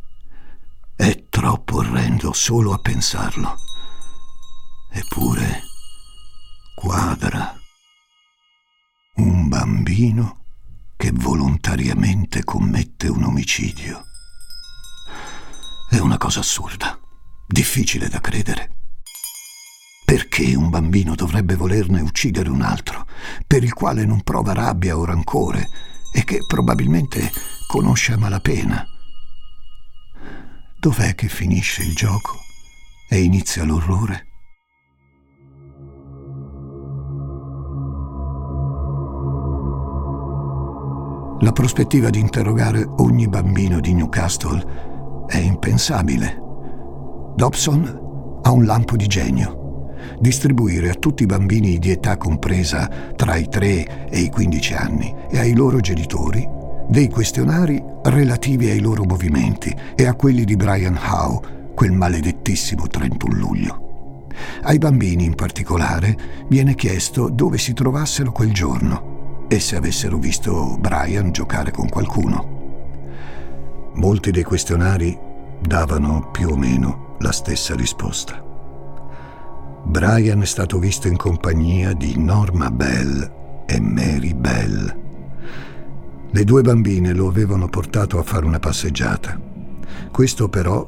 È 0.95 1.25
troppo 1.29 1.77
orrendo 1.77 2.33
solo 2.33 2.73
a 2.73 2.77
pensarlo. 2.79 3.55
Eppure 4.91 5.61
quadra. 6.75 7.55
Un 9.15 9.47
bambino 9.47 10.43
che 10.97 11.11
volontariamente 11.13 12.43
commette 12.43 13.07
un 13.07 13.23
omicidio. 13.23 14.03
È 15.89 15.97
una 15.99 16.17
cosa 16.17 16.41
assurda, 16.41 16.99
difficile 17.47 18.09
da 18.09 18.19
credere. 18.19 18.75
Perché 20.05 20.55
un 20.55 20.69
bambino 20.69 21.15
dovrebbe 21.15 21.55
volerne 21.55 22.01
uccidere 22.01 22.49
un 22.49 22.61
altro, 22.61 23.07
per 23.47 23.63
il 23.63 23.73
quale 23.73 24.05
non 24.05 24.21
prova 24.21 24.53
rabbia 24.53 24.97
o 24.97 25.05
rancore? 25.05 25.90
E 26.11 26.23
che 26.23 26.39
probabilmente 26.45 27.31
conosce 27.67 28.13
a 28.13 28.17
malapena. 28.17 28.85
Dov'è 30.79 31.15
che 31.15 31.27
finisce 31.27 31.83
il 31.83 31.93
gioco 31.93 32.37
e 33.09 33.21
inizia 33.21 33.63
l'orrore? 33.63 34.27
La 41.39 41.51
prospettiva 41.51 42.09
di 42.09 42.19
interrogare 42.19 42.83
ogni 42.97 43.27
bambino 43.27 43.79
di 43.79 43.93
Newcastle 43.93 45.25
è 45.27 45.37
impensabile 45.37 46.49
Dobson 47.35 48.39
ha 48.43 48.51
un 48.51 48.65
lampo 48.65 48.95
di 48.95 49.07
genio. 49.07 49.60
Distribuire 50.19 50.89
a 50.89 50.95
tutti 50.95 51.23
i 51.23 51.27
bambini 51.27 51.79
di 51.79 51.91
età 51.91 52.17
compresa 52.17 52.89
tra 53.15 53.35
i 53.35 53.47
3 53.47 54.09
e 54.09 54.19
i 54.19 54.29
15 54.29 54.73
anni 54.73 55.13
e 55.29 55.39
ai 55.39 55.55
loro 55.55 55.79
genitori 55.79 56.47
dei 56.87 57.09
questionari 57.09 57.81
relativi 58.03 58.69
ai 58.69 58.81
loro 58.81 59.05
movimenti 59.05 59.73
e 59.95 60.05
a 60.05 60.13
quelli 60.13 60.43
di 60.43 60.57
Brian 60.57 60.99
Howe 61.01 61.71
quel 61.73 61.93
maledettissimo 61.93 62.87
31 62.87 63.33
luglio. 63.33 64.27
Ai 64.63 64.77
bambini 64.77 65.23
in 65.23 65.35
particolare 65.35 66.45
viene 66.47 66.75
chiesto 66.75 67.29
dove 67.29 67.57
si 67.57 67.73
trovassero 67.73 68.31
quel 68.31 68.53
giorno 68.53 69.45
e 69.47 69.59
se 69.59 69.75
avessero 69.75 70.17
visto 70.17 70.77
Brian 70.79 71.31
giocare 71.31 71.71
con 71.71 71.87
qualcuno. 71.87 72.59
Molti 73.93 74.31
dei 74.31 74.43
questionari 74.43 75.17
davano 75.61 76.29
più 76.31 76.49
o 76.49 76.57
meno 76.57 77.15
la 77.19 77.31
stessa 77.31 77.75
risposta. 77.75 78.50
Brian 79.83 80.41
è 80.41 80.45
stato 80.45 80.79
visto 80.79 81.07
in 81.07 81.17
compagnia 81.17 81.93
di 81.93 82.17
Norma 82.17 82.69
Bell 82.69 83.65
e 83.65 83.79
Mary 83.79 84.33
Bell. 84.33 84.99
Le 86.31 86.43
due 86.43 86.61
bambine 86.61 87.13
lo 87.13 87.27
avevano 87.27 87.67
portato 87.67 88.17
a 88.17 88.23
fare 88.23 88.45
una 88.45 88.59
passeggiata. 88.59 89.39
Questo 90.11 90.47
però 90.49 90.87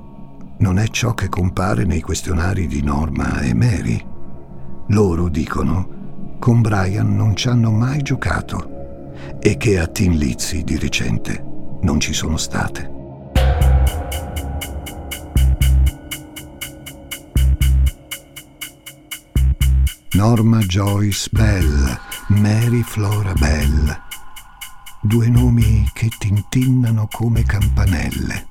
non 0.58 0.78
è 0.78 0.88
ciò 0.88 1.14
che 1.14 1.28
compare 1.28 1.84
nei 1.84 2.02
questionari 2.02 2.68
di 2.68 2.82
Norma 2.82 3.42
e 3.42 3.54
Mary. 3.54 4.06
Loro 4.88 5.28
dicono 5.28 6.38
con 6.40 6.62
Brian 6.62 7.16
non 7.16 7.36
ci 7.36 7.50
hanno 7.50 7.72
mai 7.72 8.02
giocato 8.02 8.72
e 9.40 9.58
che 9.58 9.80
a 9.80 9.88
Tin 9.88 10.14
Lizzy 10.14 10.64
di 10.64 10.78
recente 10.78 11.44
non 11.82 12.00
ci 12.00 12.14
sono 12.14 12.38
state. 12.38 12.93
Norma 20.14 20.60
Joyce 20.60 21.28
Bell, 21.32 22.00
Mary 22.28 22.84
Flora 22.84 23.34
Bell. 23.34 24.02
Due 25.02 25.28
nomi 25.28 25.90
che 25.92 26.08
tintinnano 26.20 27.08
come 27.12 27.42
campanelle. 27.42 28.48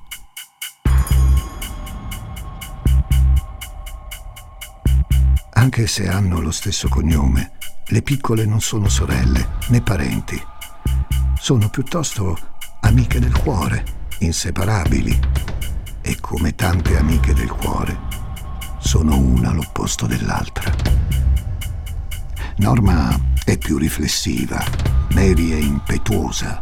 Anche 5.53 5.87
se 5.87 6.09
hanno 6.09 6.41
lo 6.41 6.51
stesso 6.51 6.89
cognome, 6.89 7.53
le 7.87 8.01
piccole 8.01 8.43
non 8.43 8.59
sono 8.59 8.89
sorelle 8.89 9.51
né 9.69 9.81
parenti. 9.81 10.41
Sono 11.39 11.69
piuttosto 11.69 12.37
amiche 12.81 13.19
del 13.21 13.37
cuore, 13.37 13.85
inseparabili. 14.19 15.17
E 16.01 16.17
come 16.19 16.55
tante 16.55 16.97
amiche 16.97 17.33
del 17.33 17.51
cuore, 17.51 17.97
sono 18.79 19.17
una 19.17 19.53
l'opposto 19.53 20.05
dell'altra. 20.05 21.22
Norma 22.57 23.19
è 23.43 23.57
più 23.57 23.79
riflessiva, 23.79 24.63
Mary 25.13 25.51
è 25.51 25.55
impetuosa. 25.55 26.59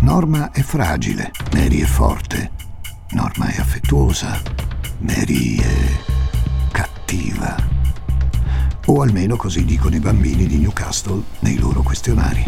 Norma 0.00 0.52
è 0.52 0.62
fragile, 0.62 1.32
Mary 1.52 1.80
è 1.80 1.84
forte. 1.84 2.52
Norma 3.10 3.48
è 3.48 3.58
affettuosa, 3.58 4.40
Mary 5.00 5.56
è 5.56 6.00
cattiva. 6.70 7.56
O 8.86 9.02
almeno 9.02 9.34
così 9.34 9.64
dicono 9.64 9.96
i 9.96 10.00
bambini 10.00 10.46
di 10.46 10.58
Newcastle 10.58 11.20
nei 11.40 11.58
loro 11.58 11.82
questionari. 11.82 12.44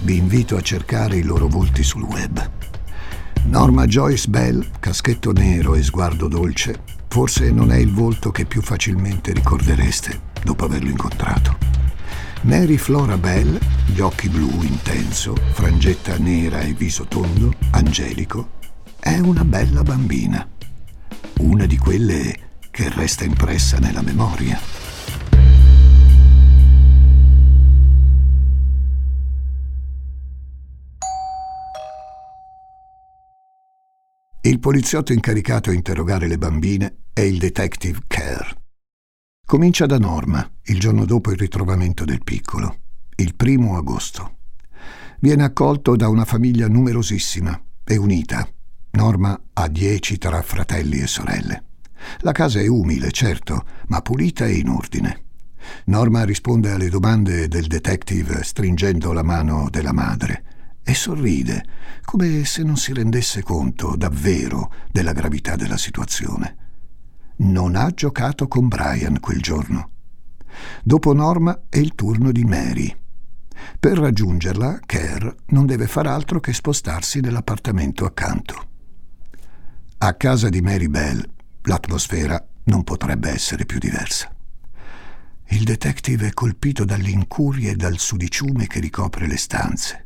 Vi 0.00 0.16
invito 0.16 0.56
a 0.56 0.62
cercare 0.62 1.16
i 1.18 1.22
loro 1.22 1.48
volti 1.48 1.82
sul 1.82 2.02
web. 2.02 2.50
Norma 3.44 3.84
Joyce 3.84 4.28
Bell, 4.28 4.66
caschetto 4.80 5.32
nero 5.32 5.74
e 5.74 5.82
sguardo 5.82 6.28
dolce, 6.28 6.80
forse 7.08 7.50
non 7.50 7.70
è 7.70 7.76
il 7.76 7.92
volto 7.92 8.30
che 8.30 8.46
più 8.46 8.62
facilmente 8.62 9.34
ricordereste 9.34 10.32
dopo 10.44 10.66
averlo 10.66 10.90
incontrato. 10.90 11.56
Mary 12.42 12.76
Flora 12.76 13.16
Bell, 13.16 13.58
gli 13.86 14.00
occhi 14.00 14.28
blu 14.28 14.62
intenso, 14.62 15.34
frangetta 15.34 16.18
nera 16.18 16.60
e 16.60 16.74
viso 16.74 17.06
tondo, 17.06 17.52
angelico, 17.70 18.50
è 19.00 19.18
una 19.18 19.44
bella 19.44 19.82
bambina. 19.82 20.46
Una 21.38 21.64
di 21.66 21.78
quelle 21.78 22.38
che 22.70 22.90
resta 22.90 23.24
impressa 23.24 23.78
nella 23.78 24.02
memoria. 24.02 24.60
Il 34.42 34.60
poliziotto 34.60 35.14
incaricato 35.14 35.70
a 35.70 35.72
interrogare 35.72 36.26
le 36.28 36.36
bambine 36.36 37.04
è 37.14 37.22
il 37.22 37.38
detective 37.38 38.00
Kerr. 38.06 38.63
Comincia 39.46 39.84
da 39.84 39.98
Norma, 39.98 40.50
il 40.64 40.80
giorno 40.80 41.04
dopo 41.04 41.30
il 41.30 41.36
ritrovamento 41.36 42.06
del 42.06 42.24
piccolo, 42.24 42.78
il 43.16 43.34
primo 43.34 43.76
agosto. 43.76 44.38
Viene 45.20 45.44
accolto 45.44 45.96
da 45.96 46.08
una 46.08 46.24
famiglia 46.24 46.66
numerosissima 46.66 47.62
e 47.84 47.96
unita. 47.98 48.48
Norma 48.92 49.38
ha 49.52 49.68
dieci 49.68 50.16
tra 50.16 50.40
fratelli 50.40 50.98
e 50.98 51.06
sorelle. 51.06 51.64
La 52.20 52.32
casa 52.32 52.58
è 52.58 52.66
umile, 52.66 53.10
certo, 53.10 53.66
ma 53.88 54.00
pulita 54.00 54.46
e 54.46 54.54
in 54.54 54.70
ordine. 54.70 55.24
Norma 55.84 56.24
risponde 56.24 56.70
alle 56.70 56.88
domande 56.88 57.46
del 57.46 57.66
detective 57.66 58.42
stringendo 58.42 59.12
la 59.12 59.22
mano 59.22 59.68
della 59.70 59.92
madre 59.92 60.78
e 60.82 60.94
sorride, 60.94 61.64
come 62.02 62.46
se 62.46 62.62
non 62.62 62.78
si 62.78 62.94
rendesse 62.94 63.42
conto 63.42 63.94
davvero 63.94 64.72
della 64.90 65.12
gravità 65.12 65.54
della 65.54 65.76
situazione 65.76 66.62
non 67.36 67.74
ha 67.76 67.90
giocato 67.90 68.46
con 68.46 68.68
Brian 68.68 69.18
quel 69.20 69.40
giorno. 69.40 69.90
Dopo 70.82 71.12
Norma 71.12 71.62
è 71.68 71.78
il 71.78 71.94
turno 71.94 72.30
di 72.30 72.44
Mary. 72.44 72.94
Per 73.78 73.98
raggiungerla, 73.98 74.80
Kerr 74.84 75.28
non 75.46 75.66
deve 75.66 75.86
far 75.86 76.06
altro 76.06 76.40
che 76.40 76.52
spostarsi 76.52 77.20
nell'appartamento 77.20 78.04
accanto. 78.04 78.68
A 79.98 80.14
casa 80.14 80.48
di 80.48 80.60
Mary 80.60 80.88
Bell 80.88 81.22
l'atmosfera 81.62 82.44
non 82.64 82.84
potrebbe 82.84 83.30
essere 83.30 83.64
più 83.64 83.78
diversa. 83.78 84.30
Il 85.48 85.64
detective 85.64 86.28
è 86.28 86.32
colpito 86.32 86.84
dall'incuria 86.84 87.70
e 87.70 87.76
dal 87.76 87.98
sudiciume 87.98 88.66
che 88.66 88.80
ricopre 88.80 89.26
le 89.26 89.36
stanze 89.36 90.03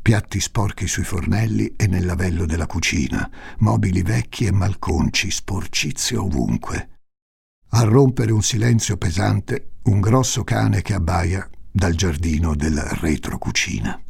piatti 0.00 0.40
sporchi 0.40 0.86
sui 0.86 1.04
fornelli 1.04 1.74
e 1.76 1.86
nel 1.86 2.06
lavello 2.06 2.46
della 2.46 2.66
cucina, 2.66 3.30
mobili 3.58 4.02
vecchi 4.02 4.46
e 4.46 4.52
malconci, 4.52 5.30
sporcizie 5.30 6.16
ovunque. 6.16 6.88
A 7.70 7.82
rompere 7.82 8.32
un 8.32 8.42
silenzio 8.42 8.96
pesante, 8.96 9.72
un 9.84 10.00
grosso 10.00 10.44
cane 10.44 10.82
che 10.82 10.94
abbaia 10.94 11.48
dal 11.70 11.94
giardino 11.94 12.54
del 12.54 12.78
retrocucina. 12.78 14.00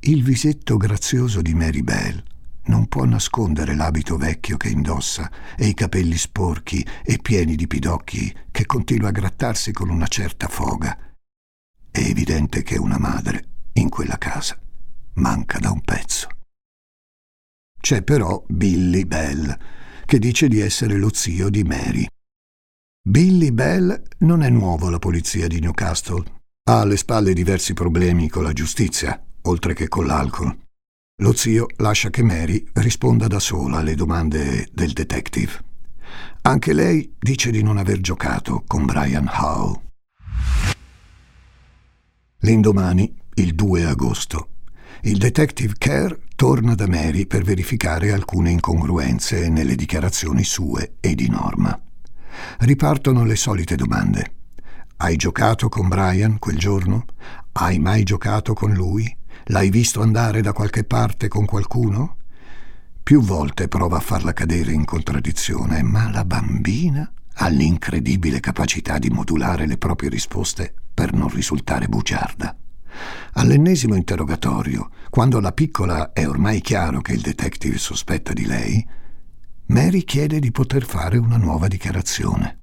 Il 0.00 0.22
visetto 0.24 0.76
grazioso 0.76 1.42
di 1.42 1.54
Mary 1.54 1.82
Bell 1.82 2.22
non 2.64 2.88
può 2.88 3.04
nascondere 3.04 3.74
l'abito 3.74 4.16
vecchio 4.16 4.56
che 4.56 4.68
indossa 4.68 5.30
e 5.56 5.66
i 5.66 5.74
capelli 5.74 6.16
sporchi 6.16 6.86
e 7.04 7.18
pieni 7.18 7.54
di 7.54 7.66
pidocchi 7.66 8.34
che 8.50 8.66
continua 8.66 9.08
a 9.08 9.12
grattarsi 9.12 9.72
con 9.72 9.88
una 9.90 10.06
certa 10.06 10.48
foga. 10.48 10.96
È 11.90 11.98
evidente 11.98 12.62
che 12.62 12.78
una 12.78 12.98
madre 12.98 13.44
in 13.80 13.88
quella 13.88 14.18
casa. 14.18 14.58
Manca 15.14 15.58
da 15.58 15.70
un 15.70 15.80
pezzo. 15.80 16.28
C'è 17.80 18.02
però 18.02 18.44
Billy 18.46 19.04
Bell, 19.04 19.56
che 20.04 20.18
dice 20.18 20.48
di 20.48 20.60
essere 20.60 20.96
lo 20.96 21.12
zio 21.12 21.48
di 21.48 21.64
Mary. 21.64 22.06
Billy 23.02 23.50
Bell 23.50 24.02
non 24.18 24.42
è 24.42 24.50
nuovo 24.50 24.88
alla 24.88 24.98
polizia 24.98 25.46
di 25.46 25.60
Newcastle. 25.60 26.22
Ha 26.64 26.80
alle 26.80 26.98
spalle 26.98 27.32
diversi 27.32 27.72
problemi 27.72 28.28
con 28.28 28.42
la 28.42 28.52
giustizia, 28.52 29.20
oltre 29.42 29.72
che 29.72 29.88
con 29.88 30.06
l'alcol. 30.06 30.56
Lo 31.22 31.34
zio 31.34 31.66
lascia 31.76 32.10
che 32.10 32.22
Mary 32.22 32.64
risponda 32.74 33.26
da 33.26 33.38
sola 33.38 33.78
alle 33.78 33.94
domande 33.94 34.68
del 34.72 34.92
detective. 34.92 35.68
Anche 36.42 36.72
lei 36.72 37.14
dice 37.18 37.50
di 37.50 37.62
non 37.62 37.78
aver 37.78 38.00
giocato 38.00 38.62
con 38.66 38.84
Brian 38.84 39.28
Howe. 39.28 39.80
L'indomani 42.40 43.14
il 43.40 43.54
2 43.54 43.86
agosto. 43.86 44.48
Il 45.02 45.16
detective 45.16 45.72
Kerr 45.78 46.14
torna 46.36 46.74
da 46.74 46.86
Mary 46.86 47.24
per 47.24 47.42
verificare 47.42 48.12
alcune 48.12 48.50
incongruenze 48.50 49.48
nelle 49.48 49.76
dichiarazioni 49.76 50.44
sue 50.44 50.96
e 51.00 51.14
di 51.14 51.28
Norma. 51.28 51.78
Ripartono 52.58 53.24
le 53.24 53.36
solite 53.36 53.76
domande. 53.76 54.32
Hai 54.98 55.16
giocato 55.16 55.70
con 55.70 55.88
Brian 55.88 56.38
quel 56.38 56.58
giorno? 56.58 57.06
Hai 57.52 57.78
mai 57.78 58.02
giocato 58.02 58.52
con 58.52 58.74
lui? 58.74 59.16
L'hai 59.44 59.70
visto 59.70 60.02
andare 60.02 60.42
da 60.42 60.52
qualche 60.52 60.84
parte 60.84 61.28
con 61.28 61.46
qualcuno? 61.46 62.16
Più 63.02 63.22
volte 63.22 63.68
prova 63.68 63.96
a 63.96 64.00
farla 64.00 64.34
cadere 64.34 64.72
in 64.72 64.84
contraddizione, 64.84 65.82
ma 65.82 66.10
la 66.10 66.26
bambina 66.26 67.10
ha 67.32 67.48
l'incredibile 67.48 68.38
capacità 68.38 68.98
di 68.98 69.08
modulare 69.08 69.66
le 69.66 69.78
proprie 69.78 70.10
risposte 70.10 70.74
per 70.92 71.14
non 71.14 71.28
risultare 71.28 71.88
bugiarda. 71.88 72.54
All'ennesimo 73.34 73.94
interrogatorio, 73.94 74.90
quando 75.10 75.38
alla 75.38 75.52
piccola 75.52 76.12
è 76.12 76.26
ormai 76.26 76.60
chiaro 76.60 77.00
che 77.00 77.12
il 77.12 77.20
detective 77.20 77.78
sospetta 77.78 78.32
di 78.32 78.46
lei, 78.46 78.86
Mary 79.66 80.04
chiede 80.04 80.40
di 80.40 80.50
poter 80.50 80.84
fare 80.84 81.16
una 81.16 81.36
nuova 81.36 81.68
dichiarazione. 81.68 82.58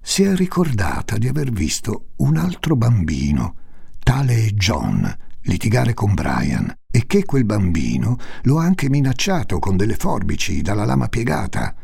Si 0.00 0.22
è 0.22 0.34
ricordata 0.34 1.18
di 1.18 1.28
aver 1.28 1.50
visto 1.50 2.10
un 2.16 2.36
altro 2.36 2.76
bambino, 2.76 3.56
tale 3.98 4.52
John, 4.54 5.16
litigare 5.42 5.94
con 5.94 6.14
Brian 6.14 6.72
e 6.90 7.06
che 7.06 7.24
quel 7.24 7.44
bambino 7.44 8.18
lo 8.42 8.58
ha 8.58 8.64
anche 8.64 8.88
minacciato 8.88 9.58
con 9.58 9.76
delle 9.76 9.96
forbici 9.96 10.60
dalla 10.60 10.84
lama 10.84 11.08
piegata. 11.08 11.74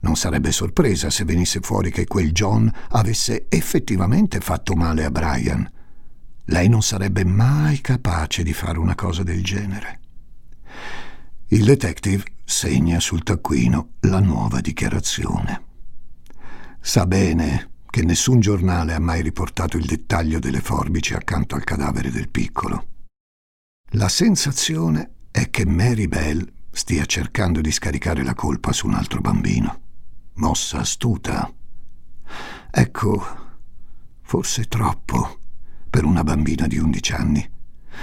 Non 0.00 0.16
sarebbe 0.16 0.52
sorpresa 0.52 1.10
se 1.10 1.24
venisse 1.24 1.60
fuori 1.60 1.90
che 1.90 2.06
quel 2.06 2.32
John 2.32 2.70
avesse 2.90 3.46
effettivamente 3.48 4.40
fatto 4.40 4.74
male 4.74 5.04
a 5.04 5.10
Brian. 5.10 5.68
Lei 6.46 6.68
non 6.68 6.82
sarebbe 6.82 7.24
mai 7.24 7.80
capace 7.80 8.42
di 8.42 8.52
fare 8.52 8.78
una 8.78 8.94
cosa 8.94 9.22
del 9.22 9.44
genere. 9.44 10.00
Il 11.48 11.64
detective 11.64 12.24
segna 12.44 12.98
sul 12.98 13.22
taccuino 13.22 13.92
la 14.00 14.20
nuova 14.20 14.60
dichiarazione. 14.60 15.64
Sa 16.80 17.06
bene 17.06 17.70
che 17.88 18.02
nessun 18.02 18.40
giornale 18.40 18.94
ha 18.94 18.98
mai 18.98 19.22
riportato 19.22 19.76
il 19.76 19.84
dettaglio 19.84 20.38
delle 20.38 20.60
forbici 20.60 21.14
accanto 21.14 21.54
al 21.54 21.62
cadavere 21.62 22.10
del 22.10 22.28
piccolo. 22.28 22.86
La 23.94 24.08
sensazione 24.08 25.26
è 25.30 25.50
che 25.50 25.64
Mary 25.64 26.08
Bell 26.08 26.50
stia 26.70 27.04
cercando 27.04 27.60
di 27.60 27.70
scaricare 27.70 28.24
la 28.24 28.34
colpa 28.34 28.72
su 28.72 28.86
un 28.86 28.94
altro 28.94 29.20
bambino. 29.20 29.80
Mossa 30.34 30.78
astuta. 30.78 31.52
Ecco, 32.70 33.26
forse 34.22 34.64
troppo 34.64 35.41
per 35.92 36.06
una 36.06 36.24
bambina 36.24 36.66
di 36.66 36.78
undici 36.78 37.12
anni. 37.12 37.46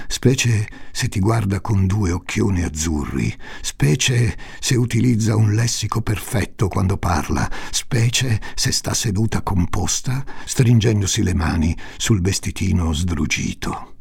Specie 0.06 0.68
se 0.92 1.08
ti 1.08 1.20
guarda 1.20 1.60
con 1.60 1.88
due 1.88 2.12
occhioni 2.12 2.62
azzurri, 2.62 3.36
specie 3.62 4.38
se 4.60 4.76
utilizza 4.76 5.36
un 5.36 5.54
lessico 5.54 6.02
perfetto 6.02 6.68
quando 6.68 6.98
parla, 6.98 7.50
specie 7.72 8.40
se 8.54 8.72
sta 8.72 8.94
seduta 8.94 9.42
composta, 9.42 10.24
stringendosi 10.46 11.24
le 11.24 11.34
mani 11.34 11.76
sul 11.98 12.22
vestitino 12.22 12.94
sdrugito. 12.94 13.96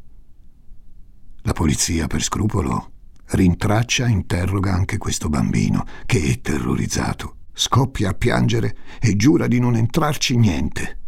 La 1.44 1.55
polizia, 1.55 2.09
per 2.09 2.22
scrupolo, 2.22 2.90
rintraccia 3.29 4.05
e 4.05 4.11
interroga 4.11 4.74
anche 4.74 4.98
questo 4.98 5.31
bambino, 5.31 5.87
che 6.05 6.22
è 6.24 6.40
terrorizzato, 6.42 7.37
scoppia 7.55 8.11
a 8.11 8.14
piangere 8.14 8.77
e 9.01 9.16
giura 9.16 9.46
di 9.46 9.59
non 9.59 9.77
entrarci 9.77 10.37
niente. 10.37 10.98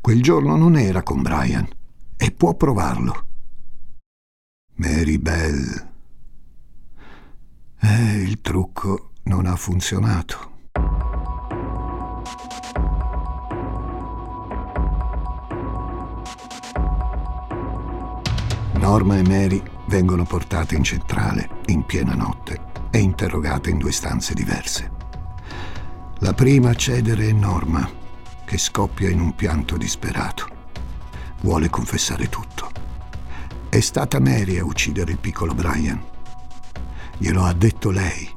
Quel 0.00 0.20
giorno 0.20 0.56
non 0.56 0.76
era 0.76 1.04
con 1.04 1.22
Brian 1.22 1.68
e 2.16 2.30
può 2.30 2.54
provarlo. 2.54 3.26
Mary 4.76 5.18
Bell. 5.18 5.92
Eh, 7.80 8.22
il 8.22 8.40
trucco 8.40 9.10
non 9.24 9.46
ha 9.46 9.56
funzionato. 9.56 10.52
Norma 18.74 19.16
e 19.16 19.22
Mary 19.22 19.62
vengono 19.86 20.24
portate 20.24 20.74
in 20.74 20.82
centrale 20.82 21.48
in 21.66 21.84
piena 21.84 22.14
notte 22.14 22.72
e 22.90 22.98
interrogate 22.98 23.70
in 23.70 23.78
due 23.78 23.92
stanze 23.92 24.34
diverse. 24.34 24.90
La 26.18 26.34
prima 26.34 26.70
a 26.70 26.74
cedere 26.74 27.28
è 27.28 27.32
Norma, 27.32 27.88
che 28.44 28.58
scoppia 28.58 29.08
in 29.08 29.20
un 29.20 29.34
pianto 29.34 29.76
disperato. 29.76 30.63
Vuole 31.44 31.68
confessare 31.68 32.30
tutto. 32.30 32.70
È 33.68 33.78
stata 33.80 34.18
Mary 34.18 34.56
a 34.56 34.64
uccidere 34.64 35.12
il 35.12 35.18
piccolo 35.18 35.52
Brian. 35.52 36.02
Glielo 37.18 37.44
ha 37.44 37.52
detto 37.52 37.90
lei. 37.90 38.34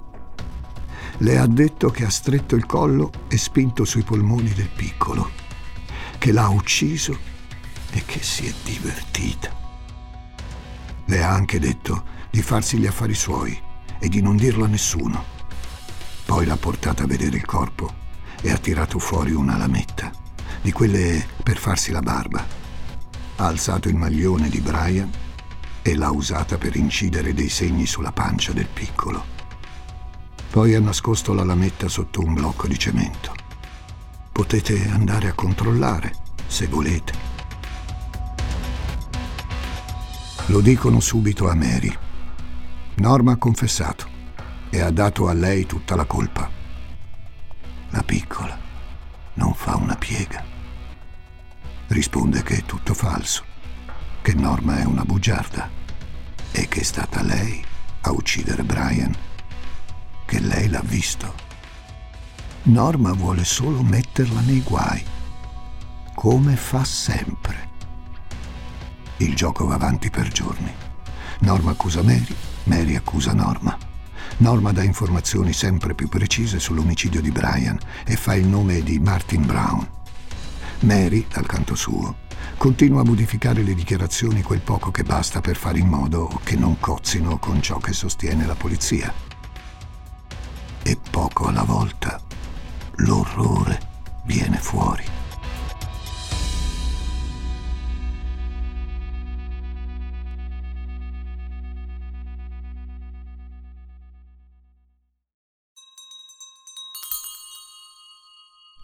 Le 1.19 1.37
ha 1.37 1.47
detto 1.47 1.89
che 1.89 2.03
ha 2.03 2.09
stretto 2.09 2.57
il 2.57 2.65
collo 2.65 3.09
e 3.29 3.37
spinto 3.37 3.85
sui 3.85 4.03
polmoni 4.03 4.49
del 4.49 4.67
piccolo, 4.67 5.31
che 6.17 6.33
l'ha 6.33 6.49
ucciso 6.49 7.17
e 7.91 8.03
che 8.05 8.21
si 8.21 8.45
è 8.45 8.53
divertita. 8.65 9.55
Le 11.05 11.23
ha 11.23 11.31
anche 11.31 11.59
detto 11.59 12.03
di 12.29 12.41
farsi 12.41 12.77
gli 12.77 12.87
affari 12.87 13.15
suoi 13.15 13.57
e 13.99 14.09
di 14.09 14.21
non 14.21 14.35
dirlo 14.35 14.65
a 14.65 14.67
nessuno. 14.67 15.23
Poi 16.25 16.45
l'ha 16.45 16.57
portata 16.57 17.03
a 17.03 17.07
vedere 17.07 17.37
il 17.37 17.45
corpo 17.45 17.89
e 18.41 18.51
ha 18.51 18.57
tirato 18.57 18.99
fuori 18.99 19.31
una 19.31 19.55
lametta, 19.55 20.11
di 20.61 20.73
quelle 20.73 21.25
per 21.41 21.55
farsi 21.55 21.91
la 21.91 22.01
barba. 22.01 22.65
Ha 23.39 23.45
alzato 23.45 23.87
il 23.87 23.95
maglione 23.95 24.49
di 24.49 24.59
Brian 24.59 25.09
e 25.83 25.95
l'ha 25.95 26.11
usata 26.11 26.57
per 26.57 26.75
incidere 26.75 27.33
dei 27.33 27.49
segni 27.49 27.85
sulla 27.85 28.11
pancia 28.11 28.51
del 28.51 28.67
piccolo. 28.67 29.23
Poi 30.49 30.73
ha 30.73 30.79
nascosto 30.79 31.33
la 31.33 31.43
lametta 31.43 31.87
sotto 31.87 32.21
un 32.21 32.33
blocco 32.33 32.67
di 32.67 32.79
cemento. 32.79 33.31
Potete 34.31 34.89
andare 34.89 35.27
a 35.27 35.33
controllare, 35.33 36.15
se 36.47 36.67
volete. 36.67 37.13
Lo 40.47 40.59
dicono 40.59 40.99
subito 40.99 41.47
a 41.47 41.53
Mary. 41.53 41.95
Norma 42.95 43.33
ha 43.33 43.37
confessato 43.37 44.07
e 44.69 44.81
ha 44.81 44.89
dato 44.89 45.27
a 45.27 45.33
lei 45.33 45.67
tutta 45.67 45.95
la 45.95 46.05
colpa. 46.05 46.49
La 47.89 48.01
piccola 48.01 48.57
non 49.35 49.53
fa 49.53 49.75
una 49.75 49.95
piega. 49.95 50.56
Risponde 51.87 52.43
che 52.43 52.57
è 52.57 52.63
tutto 52.63 52.93
falso, 52.93 53.43
che 54.21 54.33
Norma 54.33 54.79
è 54.79 54.83
una 54.83 55.05
bugiarda 55.05 55.69
e 56.51 56.67
che 56.67 56.81
è 56.81 56.83
stata 56.83 57.23
lei 57.23 57.63
a 58.01 58.11
uccidere 58.11 58.63
Brian, 58.63 59.15
che 60.25 60.39
lei 60.39 60.67
l'ha 60.67 60.81
visto. 60.83 61.33
Norma 62.63 63.13
vuole 63.13 63.45
solo 63.45 63.81
metterla 63.83 64.41
nei 64.41 64.61
guai, 64.61 65.01
come 66.13 66.57
fa 66.57 66.83
sempre. 66.83 67.69
Il 69.17 69.33
gioco 69.33 69.65
va 69.65 69.75
avanti 69.75 70.09
per 70.09 70.27
giorni. 70.27 70.71
Norma 71.39 71.71
accusa 71.71 72.03
Mary, 72.03 72.35
Mary 72.65 72.95
accusa 72.95 73.33
Norma. 73.33 73.77
Norma 74.37 74.73
dà 74.73 74.83
informazioni 74.83 75.53
sempre 75.53 75.95
più 75.95 76.09
precise 76.09 76.59
sull'omicidio 76.59 77.21
di 77.21 77.31
Brian 77.31 77.79
e 78.05 78.17
fa 78.17 78.35
il 78.35 78.45
nome 78.45 78.83
di 78.83 78.99
Martin 78.99 79.45
Brown. 79.45 79.96
Mary, 80.81 81.25
dal 81.27 81.45
canto 81.45 81.75
suo, 81.75 82.17
continua 82.57 83.01
a 83.01 83.05
modificare 83.05 83.63
le 83.63 83.73
dichiarazioni 83.73 84.41
quel 84.43 84.61
poco 84.61 84.91
che 84.91 85.03
basta 85.03 85.41
per 85.41 85.55
fare 85.55 85.79
in 85.79 85.87
modo 85.87 86.39
che 86.43 86.55
non 86.55 86.79
cozzino 86.79 87.39
con 87.39 87.61
ciò 87.61 87.77
che 87.77 87.93
sostiene 87.93 88.45
la 88.45 88.55
polizia. 88.55 89.13
E 90.83 90.97
poco 91.09 91.47
alla 91.47 91.63
volta 91.63 92.21
l'orrore 92.97 93.79
viene 94.25 94.57
fuori. 94.57 95.03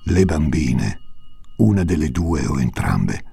Le 0.05 0.25
bambine, 0.25 0.99
una 1.57 1.83
delle 1.83 2.09
due 2.09 2.45
o 2.45 2.59
entrambe, 2.59 3.23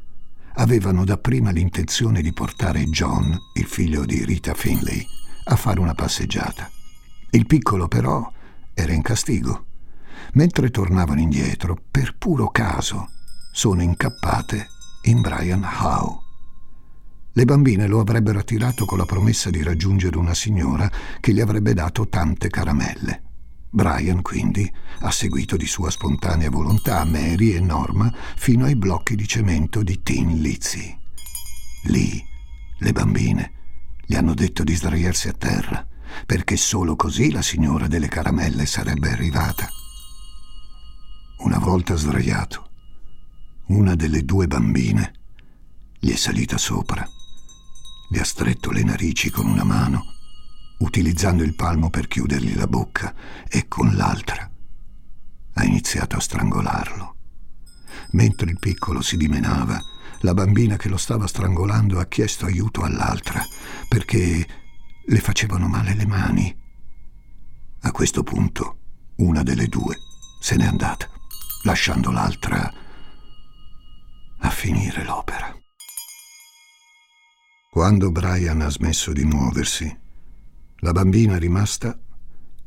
avevano 0.54 1.04
dapprima 1.04 1.50
l'intenzione 1.50 2.22
di 2.22 2.32
portare 2.32 2.84
John, 2.84 3.36
il 3.54 3.66
figlio 3.66 4.04
di 4.04 4.24
Rita 4.24 4.54
Finlay, 4.54 5.04
a 5.44 5.56
fare 5.56 5.80
una 5.80 5.94
passeggiata. 5.94 6.70
Il 7.30 7.46
piccolo 7.46 7.88
però 7.88 8.30
era 8.74 8.92
in 8.92 9.02
castigo. 9.02 9.66
Mentre 10.34 10.70
tornavano 10.70 11.20
indietro, 11.20 11.78
per 11.90 12.16
puro 12.16 12.48
caso, 12.48 13.08
sono 13.52 13.82
incappate 13.82 14.66
in 15.02 15.20
Brian 15.20 15.64
Howe. 15.64 16.18
Le 17.32 17.44
bambine 17.44 17.86
lo 17.86 18.00
avrebbero 18.00 18.40
attirato 18.40 18.84
con 18.84 18.98
la 18.98 19.06
promessa 19.06 19.50
di 19.50 19.62
raggiungere 19.62 20.18
una 20.18 20.34
signora 20.34 20.90
che 21.20 21.32
gli 21.32 21.40
avrebbe 21.40 21.74
dato 21.74 22.08
tante 22.08 22.48
caramelle. 22.48 23.29
Brian, 23.72 24.20
quindi, 24.20 24.70
ha 25.00 25.10
seguito 25.12 25.56
di 25.56 25.66
sua 25.66 25.90
spontanea 25.90 26.50
volontà 26.50 27.04
Mary 27.04 27.52
e 27.52 27.60
Norma 27.60 28.12
fino 28.34 28.64
ai 28.64 28.74
blocchi 28.74 29.14
di 29.14 29.26
cemento 29.28 29.82
di 29.84 30.02
Tin 30.02 30.40
Lizzy. 30.40 30.98
Lì, 31.84 32.22
le 32.78 32.92
bambine 32.92 33.52
gli 34.04 34.16
hanno 34.16 34.34
detto 34.34 34.64
di 34.64 34.74
sdraiarsi 34.74 35.28
a 35.28 35.32
terra, 35.32 35.86
perché 36.26 36.56
solo 36.56 36.96
così 36.96 37.30
la 37.30 37.42
signora 37.42 37.86
delle 37.86 38.08
caramelle 38.08 38.66
sarebbe 38.66 39.10
arrivata. 39.10 39.68
Una 41.38 41.58
volta 41.58 41.94
sdraiato, 41.94 42.70
una 43.66 43.94
delle 43.94 44.24
due 44.24 44.48
bambine 44.48 45.12
gli 46.00 46.10
è 46.10 46.16
salita 46.16 46.58
sopra, 46.58 47.06
gli 48.10 48.18
ha 48.18 48.24
stretto 48.24 48.72
le 48.72 48.82
narici 48.82 49.30
con 49.30 49.46
una 49.46 49.64
mano 49.64 50.18
utilizzando 50.80 51.42
il 51.42 51.54
palmo 51.54 51.90
per 51.90 52.08
chiudergli 52.08 52.54
la 52.54 52.66
bocca 52.66 53.14
e 53.48 53.68
con 53.68 53.94
l'altra 53.96 54.50
ha 55.54 55.64
iniziato 55.64 56.16
a 56.16 56.20
strangolarlo. 56.20 57.16
Mentre 58.12 58.50
il 58.50 58.58
piccolo 58.58 59.02
si 59.02 59.16
dimenava, 59.16 59.78
la 60.20 60.34
bambina 60.34 60.76
che 60.76 60.88
lo 60.88 60.96
stava 60.96 61.26
strangolando 61.26 61.98
ha 61.98 62.06
chiesto 62.06 62.46
aiuto 62.46 62.82
all'altra 62.82 63.42
perché 63.88 64.46
le 65.04 65.20
facevano 65.20 65.68
male 65.68 65.94
le 65.94 66.06
mani. 66.06 66.58
A 67.80 67.90
questo 67.92 68.22
punto, 68.22 68.78
una 69.16 69.42
delle 69.42 69.66
due 69.66 69.96
se 70.40 70.56
n'è 70.56 70.64
andata, 70.64 71.08
lasciando 71.64 72.10
l'altra 72.10 72.72
a 74.38 74.50
finire 74.50 75.04
l'opera. 75.04 75.54
Quando 77.70 78.10
Brian 78.10 78.62
ha 78.62 78.70
smesso 78.70 79.12
di 79.12 79.24
muoversi, 79.24 79.98
la 80.80 80.92
bambina 80.92 81.36
rimasta 81.36 81.98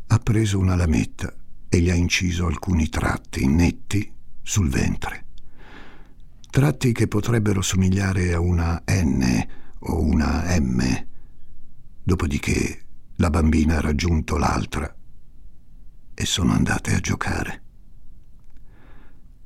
ha 0.07 0.17
preso 0.19 0.59
una 0.59 0.75
lametta 0.75 1.33
e 1.67 1.79
gli 1.79 1.89
ha 1.89 1.95
inciso 1.95 2.45
alcuni 2.45 2.87
tratti 2.87 3.47
netti 3.47 4.11
sul 4.41 4.69
ventre. 4.69 5.25
Tratti 6.51 6.91
che 6.91 7.07
potrebbero 7.07 7.63
somigliare 7.63 8.33
a 8.33 8.39
una 8.39 8.83
N 8.85 9.47
o 9.79 9.99
una 10.01 10.43
M. 10.59 11.05
Dopodiché 12.03 12.85
la 13.15 13.31
bambina 13.31 13.77
ha 13.77 13.81
raggiunto 13.81 14.37
l'altra 14.37 14.95
e 16.13 16.25
sono 16.25 16.51
andate 16.51 16.93
a 16.93 16.99
giocare. 16.99 17.61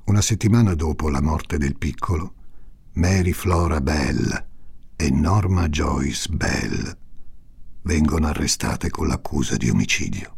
Una 0.06 0.22
settimana 0.22 0.74
dopo 0.74 1.10
la 1.10 1.22
morte 1.22 1.58
del 1.58 1.78
piccolo, 1.78 2.34
Mary 2.94 3.32
Flora 3.32 3.80
Bell 3.80 4.46
e 4.98 5.10
Norma 5.10 5.70
Joyce 5.70 6.30
Bell 6.34 7.06
vengono 7.88 8.28
arrestate 8.28 8.90
con 8.90 9.08
l'accusa 9.08 9.56
di 9.56 9.70
omicidio. 9.70 10.36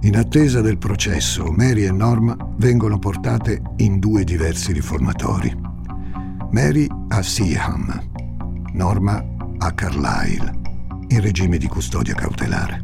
In 0.00 0.16
attesa 0.16 0.62
del 0.62 0.78
processo, 0.78 1.52
Mary 1.52 1.84
e 1.84 1.92
Norma 1.92 2.34
vengono 2.56 2.98
portate 2.98 3.60
in 3.76 3.98
due 3.98 4.24
diversi 4.24 4.72
riformatori. 4.72 5.54
Mary 6.52 6.88
a 7.08 7.20
Seaham, 7.20 8.10
Norma 8.72 9.22
a 9.58 9.72
Carlisle, 9.72 10.60
in 11.08 11.20
regime 11.20 11.58
di 11.58 11.66
custodia 11.66 12.14
cautelare. 12.14 12.82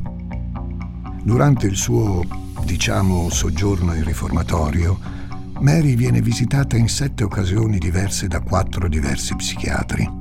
Durante 1.23 1.67
il 1.67 1.77
suo, 1.77 2.23
diciamo, 2.65 3.31
soggiorno 3.31 3.95
in 3.95 4.05
riformatorio, 4.05 5.22
Mary 5.63 5.95
viene 5.95 6.21
visitata 6.21 6.77
in 6.77 6.89
sette 6.89 7.25
occasioni 7.25 7.79
diverse 7.79 8.29
da 8.29 8.41
quattro 8.41 8.89
diversi 8.89 9.35
psichiatri. 9.35 10.21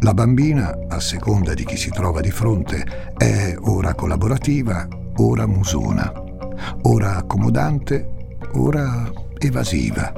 La 0.00 0.14
bambina, 0.14 0.86
a 0.88 0.98
seconda 0.98 1.54
di 1.54 1.64
chi 1.64 1.76
si 1.76 1.90
trova 1.90 2.20
di 2.20 2.30
fronte, 2.30 3.14
è 3.16 3.54
ora 3.60 3.94
collaborativa, 3.94 4.88
ora 5.16 5.46
musona 5.46 6.22
ora 6.82 7.16
accomodante, 7.16 8.36
ora 8.52 9.10
evasiva. 9.38 10.12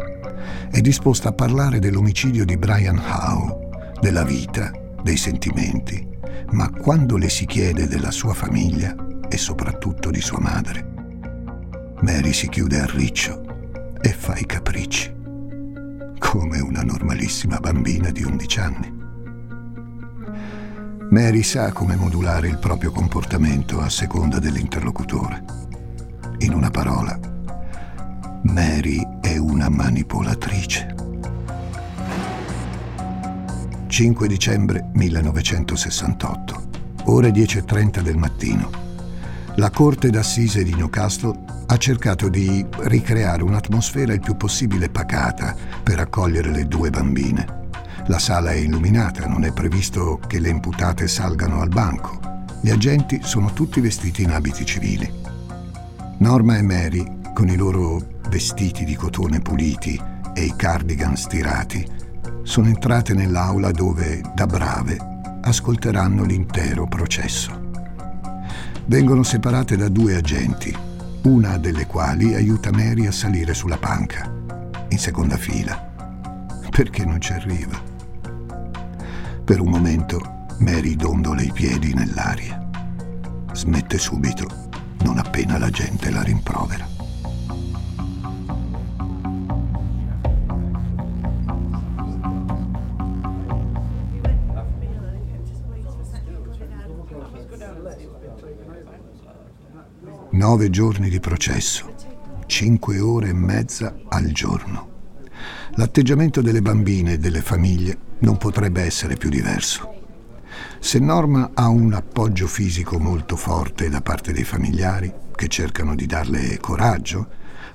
È 0.70 0.80
disposta 0.80 1.30
a 1.30 1.32
parlare 1.32 1.78
dell'omicidio 1.78 2.44
di 2.44 2.56
Brian 2.56 2.98
Howe, 2.98 3.92
della 4.00 4.24
vita, 4.24 4.70
dei 5.02 5.16
sentimenti, 5.16 6.06
ma 6.50 6.70
quando 6.70 7.16
le 7.16 7.28
si 7.28 7.46
chiede 7.46 7.86
della 7.86 8.10
sua 8.10 8.34
famiglia 8.34 8.94
e 9.28 9.36
soprattutto 9.36 10.10
di 10.10 10.20
sua 10.20 10.40
madre, 10.40 10.92
Mary 12.00 12.32
si 12.32 12.48
chiude 12.48 12.80
a 12.80 12.86
riccio 12.86 13.53
e 14.04 14.12
fa 14.12 14.36
i 14.36 14.44
capricci, 14.44 15.10
come 16.18 16.60
una 16.60 16.82
normalissima 16.82 17.56
bambina 17.56 18.10
di 18.10 18.22
11 18.22 18.60
anni. 18.60 18.92
Mary 21.08 21.42
sa 21.42 21.72
come 21.72 21.96
modulare 21.96 22.48
il 22.48 22.58
proprio 22.58 22.90
comportamento 22.90 23.80
a 23.80 23.88
seconda 23.88 24.38
dell'interlocutore. 24.38 25.42
In 26.40 26.52
una 26.52 26.68
parola, 26.68 27.18
Mary 28.42 29.00
è 29.22 29.38
una 29.38 29.70
manipolatrice. 29.70 30.94
5 33.86 34.28
dicembre 34.28 34.90
1968, 34.92 36.62
ore 37.04 37.30
10.30 37.30 38.00
del 38.00 38.18
mattino. 38.18 38.83
La 39.56 39.70
Corte 39.70 40.10
d'Assise 40.10 40.64
di 40.64 40.74
Newcastle 40.74 41.38
ha 41.66 41.76
cercato 41.76 42.28
di 42.28 42.66
ricreare 42.80 43.44
un'atmosfera 43.44 44.12
il 44.12 44.18
più 44.18 44.36
possibile 44.36 44.88
pacata 44.88 45.54
per 45.80 46.00
accogliere 46.00 46.50
le 46.50 46.66
due 46.66 46.90
bambine. 46.90 47.62
La 48.06 48.18
sala 48.18 48.50
è 48.50 48.56
illuminata, 48.56 49.28
non 49.28 49.44
è 49.44 49.52
previsto 49.52 50.18
che 50.26 50.40
le 50.40 50.48
imputate 50.48 51.06
salgano 51.06 51.60
al 51.60 51.68
banco. 51.68 52.18
Gli 52.60 52.70
agenti 52.70 53.20
sono 53.22 53.52
tutti 53.52 53.80
vestiti 53.80 54.24
in 54.24 54.32
abiti 54.32 54.66
civili. 54.66 55.08
Norma 56.18 56.56
e 56.56 56.62
Mary, 56.62 57.20
con 57.32 57.48
i 57.48 57.56
loro 57.56 58.02
vestiti 58.28 58.84
di 58.84 58.96
cotone 58.96 59.38
puliti 59.38 60.00
e 60.34 60.42
i 60.42 60.54
cardigan 60.56 61.16
stirati, 61.16 61.86
sono 62.42 62.66
entrate 62.66 63.14
nell'aula 63.14 63.70
dove, 63.70 64.20
da 64.34 64.46
brave, 64.46 64.98
ascolteranno 65.42 66.24
l'intero 66.24 66.86
processo. 66.86 67.63
Vengono 68.86 69.22
separate 69.22 69.76
da 69.76 69.88
due 69.88 70.14
agenti, 70.14 70.76
una 71.22 71.56
delle 71.56 71.86
quali 71.86 72.34
aiuta 72.34 72.70
Mary 72.70 73.06
a 73.06 73.12
salire 73.12 73.54
sulla 73.54 73.78
panca, 73.78 74.30
in 74.88 74.98
seconda 74.98 75.38
fila, 75.38 75.90
perché 76.70 77.06
non 77.06 77.18
ci 77.18 77.32
arriva. 77.32 77.80
Per 79.42 79.60
un 79.60 79.70
momento 79.70 80.46
Mary 80.58 80.96
dondola 80.96 81.40
i 81.40 81.50
piedi 81.50 81.94
nell'aria. 81.94 82.62
Smette 83.52 83.96
subito 83.96 84.46
non 85.02 85.16
appena 85.18 85.58
la 85.58 85.70
gente 85.70 86.10
la 86.10 86.22
rimprovera. 86.22 86.93
Nove 100.44 100.68
giorni 100.68 101.08
di 101.08 101.20
processo, 101.20 101.94
cinque 102.44 103.00
ore 103.00 103.28
e 103.28 103.32
mezza 103.32 103.96
al 104.08 104.26
giorno. 104.26 104.88
L'atteggiamento 105.76 106.42
delle 106.42 106.60
bambine 106.60 107.14
e 107.14 107.18
delle 107.18 107.40
famiglie 107.40 107.96
non 108.18 108.36
potrebbe 108.36 108.82
essere 108.82 109.16
più 109.16 109.30
diverso. 109.30 110.02
Se 110.80 110.98
Norma 110.98 111.52
ha 111.54 111.68
un 111.68 111.94
appoggio 111.94 112.46
fisico 112.46 112.98
molto 112.98 113.36
forte 113.36 113.88
da 113.88 114.02
parte 114.02 114.34
dei 114.34 114.44
familiari, 114.44 115.10
che 115.34 115.48
cercano 115.48 115.94
di 115.94 116.04
darle 116.04 116.58
coraggio, 116.58 117.26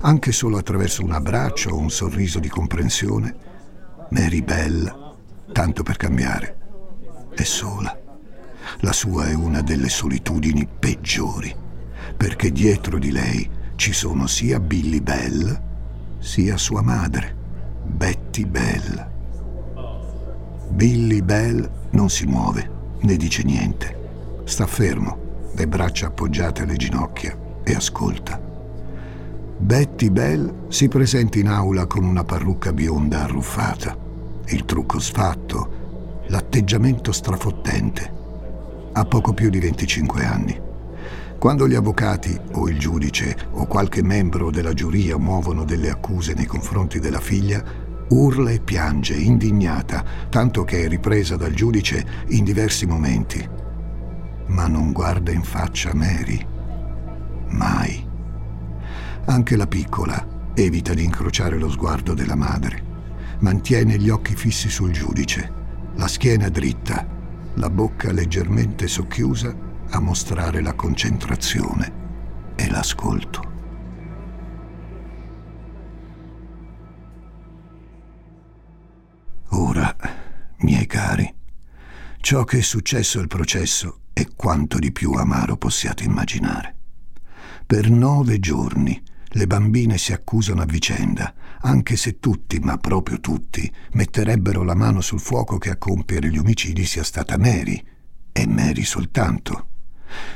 anche 0.01 0.31
solo 0.31 0.59
attraverso 0.59 1.03
un 1.03 1.13
abbraccio 1.13 1.71
o 1.71 1.79
un 1.79 1.89
sorriso 1.89 2.37
di 2.37 2.49
comprensione, 2.49 3.35
Mary 4.11 4.43
Bell, 4.43 5.15
tanto 5.53 5.81
per 5.81 5.97
cambiare, 5.97 6.57
è 7.33 7.43
sola. 7.43 7.99
La 8.81 8.93
sua 8.93 9.25
è 9.25 9.33
una 9.33 9.63
delle 9.63 9.89
solitudini 9.89 10.67
peggiori, 10.67 11.65
perché 12.15 12.51
dietro 12.51 12.97
di 12.97 13.11
lei 13.11 13.49
ci 13.75 13.93
sono 13.93 14.27
sia 14.27 14.59
Billy 14.59 15.01
Bell, 15.01 15.61
sia 16.19 16.57
sua 16.57 16.81
madre, 16.81 17.35
Betty 17.83 18.45
Bell. 18.45 19.07
Billy 20.69 21.21
Bell 21.21 21.69
non 21.91 22.09
si 22.09 22.25
muove 22.25 22.77
né 23.01 23.15
dice 23.15 23.43
niente. 23.43 23.97
Sta 24.43 24.65
fermo, 24.65 25.51
le 25.53 25.67
braccia 25.67 26.07
appoggiate 26.07 26.63
alle 26.63 26.75
ginocchia 26.75 27.37
e 27.63 27.73
ascolta. 27.73 28.39
Betty 29.57 30.09
Bell 30.09 30.69
si 30.69 30.87
presenta 30.87 31.37
in 31.37 31.47
aula 31.47 31.85
con 31.85 32.03
una 32.03 32.23
parrucca 32.23 32.71
bionda 32.71 33.23
arruffata, 33.23 33.95
il 34.47 34.65
trucco 34.65 34.99
sfatto, 34.99 36.23
l'atteggiamento 36.27 37.11
strafottente. 37.11 38.17
Ha 38.93 39.05
poco 39.05 39.33
più 39.33 39.49
di 39.49 39.59
25 39.59 40.25
anni. 40.25 40.67
Quando 41.39 41.69
gli 41.69 41.73
avvocati 41.73 42.37
o 42.55 42.67
il 42.67 42.77
giudice 42.77 43.47
o 43.51 43.65
qualche 43.65 44.03
membro 44.03 44.51
della 44.51 44.73
giuria 44.73 45.17
muovono 45.17 45.63
delle 45.63 45.89
accuse 45.89 46.33
nei 46.33 46.45
confronti 46.45 46.99
della 46.99 47.21
figlia, 47.21 47.63
urla 48.09 48.51
e 48.51 48.59
piange, 48.59 49.13
indignata, 49.13 50.03
tanto 50.29 50.65
che 50.65 50.83
è 50.83 50.89
ripresa 50.89 51.37
dal 51.37 51.53
giudice 51.53 52.25
in 52.27 52.43
diversi 52.43 52.85
momenti. 52.85 53.47
Ma 54.47 54.67
non 54.67 54.91
guarda 54.91 55.31
in 55.31 55.43
faccia 55.43 55.93
Mary. 55.93 56.45
Mai. 57.51 58.05
Anche 59.23 59.55
la 59.55 59.67
piccola 59.67 60.51
evita 60.53 60.93
di 60.93 61.05
incrociare 61.05 61.57
lo 61.57 61.69
sguardo 61.69 62.13
della 62.13 62.35
madre. 62.35 62.83
Mantiene 63.39 63.97
gli 63.97 64.09
occhi 64.09 64.35
fissi 64.35 64.69
sul 64.69 64.91
giudice, 64.91 65.53
la 65.95 66.07
schiena 66.09 66.49
dritta, 66.49 67.07
la 67.53 67.69
bocca 67.69 68.11
leggermente 68.11 68.87
socchiusa 68.89 69.67
a 69.91 69.99
mostrare 69.99 70.61
la 70.61 70.73
concentrazione 70.73 71.93
e 72.55 72.69
l'ascolto. 72.69 73.47
Ora, 79.49 79.95
miei 80.57 80.85
cari, 80.85 81.33
ciò 82.19 82.43
che 82.43 82.59
è 82.59 82.61
successo 82.61 83.19
al 83.19 83.27
processo 83.27 84.01
è 84.13 84.27
quanto 84.35 84.77
di 84.77 84.91
più 84.91 85.13
amaro 85.13 85.57
possiate 85.57 86.03
immaginare. 86.03 86.75
Per 87.65 87.89
nove 87.89 88.39
giorni 88.39 89.01
le 89.33 89.47
bambine 89.47 89.97
si 89.97 90.11
accusano 90.11 90.61
a 90.61 90.65
vicenda, 90.65 91.33
anche 91.61 91.95
se 91.95 92.19
tutti, 92.19 92.59
ma 92.59 92.77
proprio 92.77 93.19
tutti, 93.19 93.71
metterebbero 93.93 94.63
la 94.63 94.75
mano 94.75 95.01
sul 95.01 95.19
fuoco 95.19 95.57
che 95.57 95.69
a 95.69 95.77
compiere 95.77 96.29
gli 96.29 96.37
omicidi 96.37 96.85
sia 96.85 97.03
stata 97.03 97.37
Mary, 97.37 97.83
e 98.31 98.47
Mary 98.47 98.83
soltanto. 98.83 99.67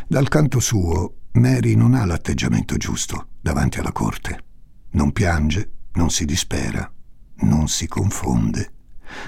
Dal 0.08 0.28
canto 0.28 0.60
suo, 0.60 1.16
Mary 1.34 1.76
non 1.76 1.94
ha 1.94 2.06
l'atteggiamento 2.06 2.78
giusto 2.78 3.30
davanti 3.42 3.80
alla 3.80 3.92
corte. 3.92 4.44
Non 4.92 5.12
piange, 5.12 5.72
non 5.94 6.10
si 6.10 6.26
dispera, 6.26 6.92
non 7.38 7.68
si 7.68 7.88
confonde. 7.88 8.72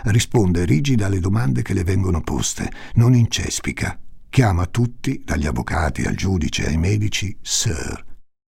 Risponde 0.05 0.65
rigida 0.65 1.08
alle 1.08 1.19
domande 1.19 1.62
che 1.62 1.73
le 1.73 1.84
vengono 1.84 2.21
poste, 2.21 2.71
non 2.95 3.13
incespica. 3.13 3.99
Chiama 4.29 4.65
tutti, 4.65 5.21
dagli 5.23 5.45
avvocati 5.45 6.03
al 6.03 6.15
giudice 6.15 6.67
ai 6.67 6.77
medici, 6.77 7.36
Sir. 7.41 8.03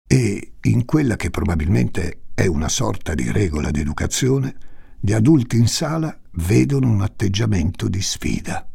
E 0.07 0.53
in 0.63 0.85
quella 0.85 1.17
che 1.17 1.31
probabilmente 1.31 2.23
è 2.35 2.47
una 2.47 2.69
sorta 2.69 3.15
di 3.15 3.31
regola 3.31 3.71
d'educazione, 3.71 4.55
gli 5.01 5.13
adulti 5.13 5.57
in 5.57 5.69
sala 5.69 6.19
vedono 6.33 6.91
un 6.91 7.01
atteggiamento 7.01 7.89
di 7.89 8.03
sfida. 8.03 8.69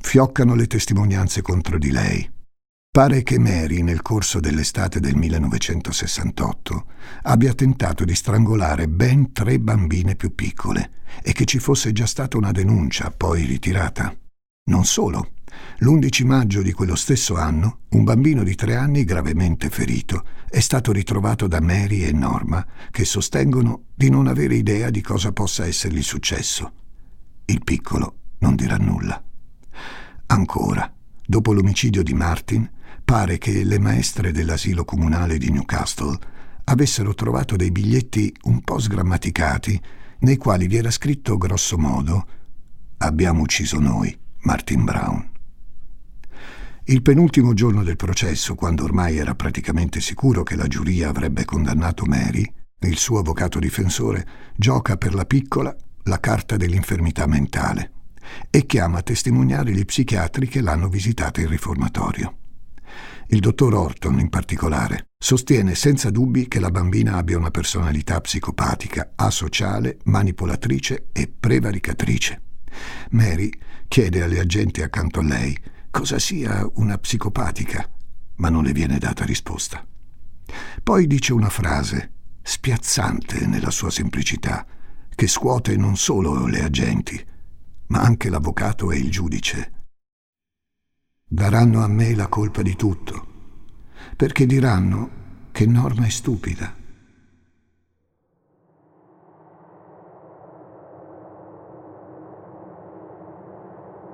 Fioccano 0.00 0.54
le 0.54 0.66
testimonianze 0.66 1.40
contro 1.40 1.78
di 1.78 1.90
lei. 1.90 2.28
Pare 2.92 3.22
che 3.22 3.38
Mary, 3.38 3.82
nel 3.82 4.02
corso 4.02 4.40
dell'estate 4.40 4.98
del 4.98 5.14
1968, 5.14 6.84
abbia 7.22 7.54
tentato 7.54 8.04
di 8.04 8.16
strangolare 8.16 8.88
ben 8.88 9.30
tre 9.30 9.60
bambine 9.60 10.16
più 10.16 10.34
piccole 10.34 10.90
e 11.22 11.32
che 11.32 11.44
ci 11.44 11.60
fosse 11.60 11.92
già 11.92 12.06
stata 12.06 12.36
una 12.36 12.50
denuncia, 12.50 13.12
poi 13.16 13.44
ritirata. 13.44 14.12
Non 14.70 14.84
solo. 14.84 15.34
L'11 15.78 16.26
maggio 16.26 16.62
di 16.62 16.72
quello 16.72 16.96
stesso 16.96 17.36
anno, 17.36 17.82
un 17.90 18.02
bambino 18.02 18.42
di 18.42 18.56
tre 18.56 18.74
anni 18.74 19.04
gravemente 19.04 19.70
ferito 19.70 20.24
è 20.48 20.58
stato 20.58 20.90
ritrovato 20.90 21.46
da 21.46 21.60
Mary 21.60 22.02
e 22.02 22.10
Norma, 22.10 22.66
che 22.90 23.04
sostengono 23.04 23.84
di 23.94 24.10
non 24.10 24.26
avere 24.26 24.56
idea 24.56 24.90
di 24.90 25.00
cosa 25.00 25.30
possa 25.30 25.64
essergli 25.64 26.02
successo. 26.02 26.72
Il 27.44 27.62
piccolo 27.62 28.14
non 28.38 28.56
dirà 28.56 28.76
nulla. 28.76 29.22
Ancora, 30.30 30.92
dopo 31.26 31.52
l'omicidio 31.52 32.04
di 32.04 32.14
Martin, 32.14 32.68
pare 33.04 33.36
che 33.38 33.64
le 33.64 33.80
maestre 33.80 34.30
dell'asilo 34.30 34.84
comunale 34.84 35.38
di 35.38 35.50
Newcastle 35.50 36.16
avessero 36.64 37.14
trovato 37.14 37.56
dei 37.56 37.72
biglietti 37.72 38.32
un 38.44 38.60
po' 38.60 38.78
sgrammaticati 38.78 39.80
nei 40.20 40.36
quali 40.36 40.68
vi 40.68 40.76
era 40.76 40.90
scritto 40.90 41.36
grosso 41.36 41.76
modo 41.78 42.26
Abbiamo 42.98 43.40
ucciso 43.40 43.80
noi, 43.80 44.16
Martin 44.42 44.84
Brown. 44.84 45.30
Il 46.84 47.02
penultimo 47.02 47.52
giorno 47.52 47.82
del 47.82 47.96
processo, 47.96 48.54
quando 48.54 48.84
ormai 48.84 49.16
era 49.16 49.34
praticamente 49.34 50.00
sicuro 50.00 50.44
che 50.44 50.54
la 50.54 50.68
giuria 50.68 51.08
avrebbe 51.08 51.44
condannato 51.44 52.04
Mary, 52.04 52.48
il 52.80 52.98
suo 52.98 53.18
avvocato 53.18 53.58
difensore 53.58 54.26
gioca 54.54 54.96
per 54.96 55.14
la 55.14 55.24
piccola 55.24 55.74
la 56.04 56.20
carta 56.20 56.56
dell'infermità 56.56 57.26
mentale 57.26 57.92
e 58.50 58.66
chiama 58.66 58.98
a 58.98 59.02
testimoniare 59.02 59.72
gli 59.72 59.84
psichiatri 59.84 60.46
che 60.48 60.60
l'hanno 60.60 60.88
visitata 60.88 61.40
in 61.40 61.48
riformatorio. 61.48 62.36
Il 63.28 63.38
dottor 63.38 63.74
Orton, 63.74 64.18
in 64.18 64.28
particolare, 64.28 65.10
sostiene 65.16 65.76
senza 65.76 66.10
dubbi 66.10 66.48
che 66.48 66.58
la 66.58 66.70
bambina 66.70 67.14
abbia 67.14 67.38
una 67.38 67.52
personalità 67.52 68.20
psicopatica, 68.20 69.12
asociale, 69.14 69.98
manipolatrice 70.04 71.08
e 71.12 71.32
prevaricatrice. 71.38 72.42
Mary 73.10 73.50
chiede 73.86 74.22
alle 74.22 74.40
agenti 74.40 74.82
accanto 74.82 75.20
a 75.20 75.24
lei 75.24 75.56
cosa 75.90 76.18
sia 76.18 76.68
una 76.74 76.98
psicopatica, 76.98 77.88
ma 78.36 78.48
non 78.48 78.64
le 78.64 78.72
viene 78.72 78.98
data 78.98 79.24
risposta. 79.24 79.86
Poi 80.82 81.06
dice 81.06 81.32
una 81.32 81.50
frase, 81.50 82.12
spiazzante 82.42 83.46
nella 83.46 83.70
sua 83.70 83.90
semplicità, 83.90 84.66
che 85.14 85.26
scuote 85.28 85.76
non 85.76 85.96
solo 85.96 86.46
le 86.46 86.64
agenti, 86.64 87.22
ma 87.90 88.00
anche 88.00 88.28
l'avvocato 88.28 88.90
e 88.90 88.98
il 88.98 89.10
giudice 89.10 89.72
daranno 91.26 91.82
a 91.82 91.86
me 91.86 92.14
la 92.14 92.26
colpa 92.26 92.62
di 92.62 92.74
tutto, 92.74 93.26
perché 94.16 94.46
diranno 94.46 95.48
che 95.52 95.64
Norma 95.66 96.06
è 96.06 96.08
stupida. 96.08 96.74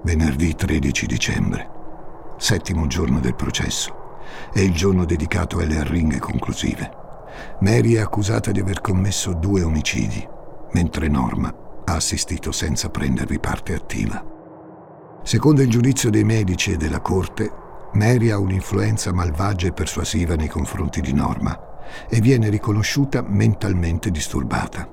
Venerdì 0.02 0.54
13 0.54 1.06
dicembre, 1.06 1.70
settimo 2.36 2.86
giorno 2.86 3.18
del 3.18 3.34
processo, 3.34 4.18
è 4.52 4.60
il 4.60 4.72
giorno 4.72 5.04
dedicato 5.06 5.58
alle 5.58 5.78
arringhe 5.78 6.18
conclusive. 6.18 7.04
Mary 7.60 7.94
è 7.94 8.00
accusata 8.00 8.52
di 8.52 8.60
aver 8.60 8.80
commesso 8.80 9.32
due 9.32 9.62
omicidi, 9.62 10.26
mentre 10.72 11.08
Norma 11.08 11.64
ha 11.86 11.94
assistito 11.94 12.52
senza 12.52 12.90
prendervi 12.90 13.38
parte 13.38 13.74
attiva. 13.74 14.22
Secondo 15.22 15.62
il 15.62 15.70
giudizio 15.70 16.10
dei 16.10 16.24
medici 16.24 16.72
e 16.72 16.76
della 16.76 17.00
corte, 17.00 17.50
Mary 17.92 18.30
ha 18.30 18.38
un'influenza 18.38 19.12
malvagia 19.12 19.68
e 19.68 19.72
persuasiva 19.72 20.34
nei 20.34 20.48
confronti 20.48 21.00
di 21.00 21.12
Norma 21.12 21.58
e 22.08 22.20
viene 22.20 22.48
riconosciuta 22.48 23.22
mentalmente 23.22 24.10
disturbata. 24.10 24.88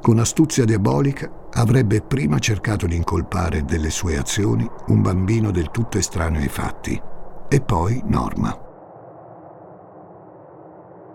Con 0.00 0.18
astuzia 0.18 0.64
diabolica 0.64 1.30
avrebbe 1.52 2.00
prima 2.00 2.38
cercato 2.38 2.86
di 2.86 2.96
incolpare 2.96 3.64
delle 3.64 3.90
sue 3.90 4.16
azioni 4.16 4.68
un 4.88 5.02
bambino 5.02 5.50
del 5.50 5.70
tutto 5.70 5.98
estraneo 5.98 6.40
ai 6.40 6.48
fatti 6.48 7.00
e 7.48 7.60
poi 7.60 8.02
Norma. 8.04 8.66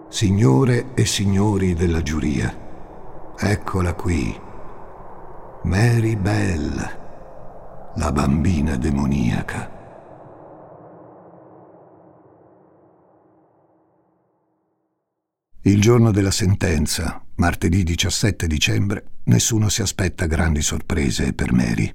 Signore 0.10 0.93
e 0.93 1.06
signori 1.06 1.73
della 1.73 2.01
giuria, 2.01 2.56
eccola 3.38 3.93
qui, 3.93 4.39
Mary 5.63 6.17
Bell 6.17 6.76
la 7.95 8.12
bambina 8.12 8.76
demoniaca. 8.76 9.71
Il 15.62 15.80
giorno 15.80 16.12
della 16.12 16.32
sentenza, 16.32 17.23
martedì 17.36 17.84
17 17.84 18.45
dicembre, 18.45 19.06
nessuno 19.26 19.69
si 19.69 19.82
aspetta 19.82 20.26
grandi 20.26 20.62
sorprese 20.62 21.32
per 21.32 21.54
Mary. 21.54 21.93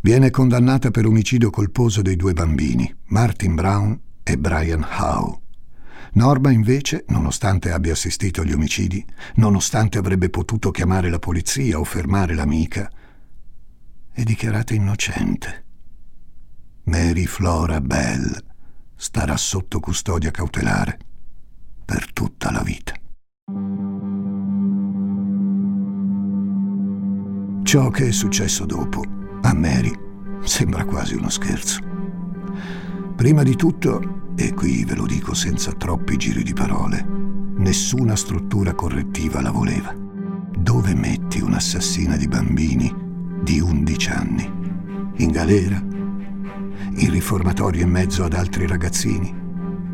Viene 0.00 0.30
condannata 0.30 0.92
per 0.92 1.06
omicidio 1.06 1.50
colposo 1.50 2.00
dei 2.00 2.14
due 2.14 2.32
bambini, 2.32 2.94
Martin 3.06 3.56
Brown 3.56 4.00
e 4.22 4.38
Brian 4.38 4.86
Howe. 4.88 5.41
Norma 6.14 6.50
invece, 6.50 7.04
nonostante 7.08 7.72
abbia 7.72 7.92
assistito 7.92 8.42
agli 8.42 8.52
omicidi, 8.52 9.04
nonostante 9.36 9.96
avrebbe 9.96 10.28
potuto 10.28 10.70
chiamare 10.70 11.08
la 11.08 11.18
polizia 11.18 11.78
o 11.78 11.84
fermare 11.84 12.34
l'amica, 12.34 12.90
è 14.12 14.22
dichiarata 14.22 14.74
innocente. 14.74 15.64
Mary 16.84 17.24
Flora 17.24 17.80
Bell 17.80 18.36
starà 18.94 19.36
sotto 19.36 19.80
custodia 19.80 20.30
cautelare 20.30 20.98
per 21.84 22.12
tutta 22.12 22.50
la 22.50 22.62
vita. 22.62 22.92
Ciò 27.62 27.88
che 27.88 28.08
è 28.08 28.12
successo 28.12 28.66
dopo 28.66 29.02
a 29.40 29.54
Mary 29.54 29.92
sembra 30.44 30.84
quasi 30.84 31.14
uno 31.14 31.30
scherzo. 31.30 31.91
Prima 33.22 33.44
di 33.44 33.54
tutto, 33.54 34.32
e 34.34 34.52
qui 34.52 34.84
ve 34.84 34.96
lo 34.96 35.06
dico 35.06 35.32
senza 35.32 35.70
troppi 35.70 36.16
giri 36.16 36.42
di 36.42 36.54
parole, 36.54 37.06
nessuna 37.58 38.16
struttura 38.16 38.74
correttiva 38.74 39.40
la 39.40 39.52
voleva. 39.52 39.94
Dove 40.58 40.92
metti 40.96 41.40
un'assassina 41.40 42.16
di 42.16 42.26
bambini 42.26 42.92
di 43.40 43.60
11 43.60 44.10
anni, 44.10 44.52
in 45.18 45.30
galera, 45.30 45.80
in 45.80 47.10
riformatorio 47.12 47.84
in 47.84 47.90
mezzo 47.90 48.24
ad 48.24 48.32
altri 48.32 48.66
ragazzini. 48.66 49.32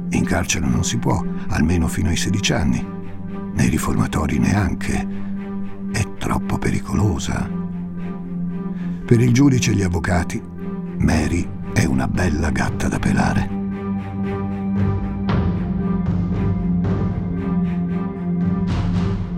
In 0.08 0.24
carcere 0.24 0.66
non 0.66 0.82
si 0.82 0.96
può, 0.96 1.22
almeno 1.48 1.86
fino 1.86 2.08
ai 2.08 2.16
16 2.16 2.52
anni. 2.54 2.82
Nei 3.52 3.68
riformatori 3.68 4.38
neanche. 4.38 5.06
È 5.92 6.14
troppo 6.16 6.56
pericolosa. 6.56 7.46
Per 9.04 9.20
il 9.20 9.34
giudice 9.34 9.72
e 9.72 9.74
gli 9.74 9.82
avvocati, 9.82 10.42
Mary 10.96 11.56
è 11.72 11.84
una 11.84 12.08
bella 12.08 12.50
gatta 12.50 12.88
da 12.88 12.98
pelare. 12.98 13.56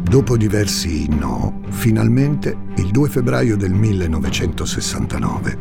Dopo 0.02 0.36
diversi 0.36 1.08
no, 1.08 1.60
finalmente, 1.68 2.56
il 2.76 2.90
2 2.90 3.08
febbraio 3.08 3.56
del 3.56 3.72
1969, 3.72 5.58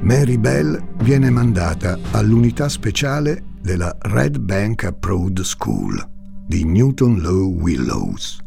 Mary 0.00 0.36
Bell 0.36 0.78
viene 0.98 1.30
mandata 1.30 1.98
all'unità 2.10 2.68
speciale 2.68 3.44
della 3.62 3.96
Red 4.00 4.38
Bank 4.40 4.84
Approved 4.84 5.40
School 5.40 6.06
di 6.46 6.64
Newton 6.64 7.20
Low 7.20 7.50
Willows, 7.50 8.40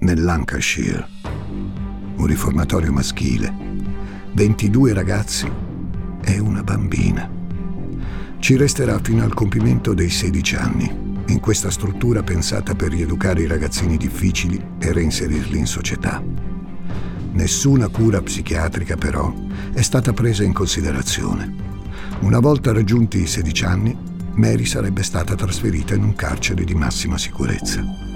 nel 0.00 0.24
Lancashire. 0.24 1.06
Un 2.16 2.26
riformatorio 2.26 2.90
maschile, 2.90 3.54
22 4.34 4.92
ragazzi 4.92 5.48
e 6.22 6.38
una 6.38 6.62
bambina. 6.62 7.28
Ci 8.38 8.56
resterà 8.56 8.98
fino 9.02 9.24
al 9.24 9.34
compimento 9.34 9.94
dei 9.94 10.10
16 10.10 10.56
anni 10.56 11.06
in 11.28 11.40
questa 11.40 11.70
struttura 11.70 12.22
pensata 12.22 12.74
per 12.74 12.90
rieducare 12.90 13.42
i 13.42 13.46
ragazzini 13.46 13.96
difficili 13.96 14.62
e 14.78 14.92
reinserirli 14.92 15.58
in 15.58 15.66
società. 15.66 16.22
Nessuna 17.32 17.88
cura 17.88 18.22
psichiatrica 18.22 18.96
però 18.96 19.32
è 19.72 19.82
stata 19.82 20.12
presa 20.12 20.44
in 20.44 20.52
considerazione. 20.52 21.54
Una 22.20 22.40
volta 22.40 22.72
raggiunti 22.72 23.20
i 23.20 23.26
16 23.26 23.64
anni, 23.64 23.96
Mary 24.34 24.64
sarebbe 24.64 25.02
stata 25.02 25.34
trasferita 25.34 25.94
in 25.94 26.04
un 26.04 26.14
carcere 26.14 26.64
di 26.64 26.74
massima 26.74 27.18
sicurezza. 27.18 28.07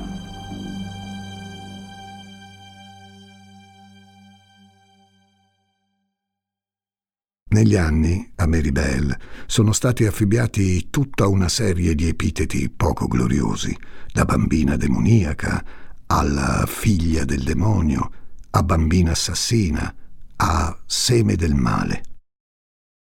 Negli 7.53 7.77
anni, 7.77 8.33
a 8.37 8.47
Mary 8.47 8.71
Bell, 8.71 9.15
sono 9.45 9.73
stati 9.73 10.07
affibbiati 10.07 10.89
tutta 10.89 11.27
una 11.27 11.51
serie 11.51 11.95
di 11.95 12.09
epiteti 12.09 12.71
poco 12.71 13.07
gloriosi, 13.07 13.77
da 14.11 14.25
bambina 14.25 14.77
demoniaca 14.77 15.63
alla 16.07 16.65
figlia 16.67 17.27
del 17.27 17.43
demonio, 17.43 18.11
a 18.49 18.63
bambina 18.63 19.11
assassina, 19.11 19.95
a 20.37 20.83
seme 20.87 21.37
del 21.37 21.55
male. 21.55 22.05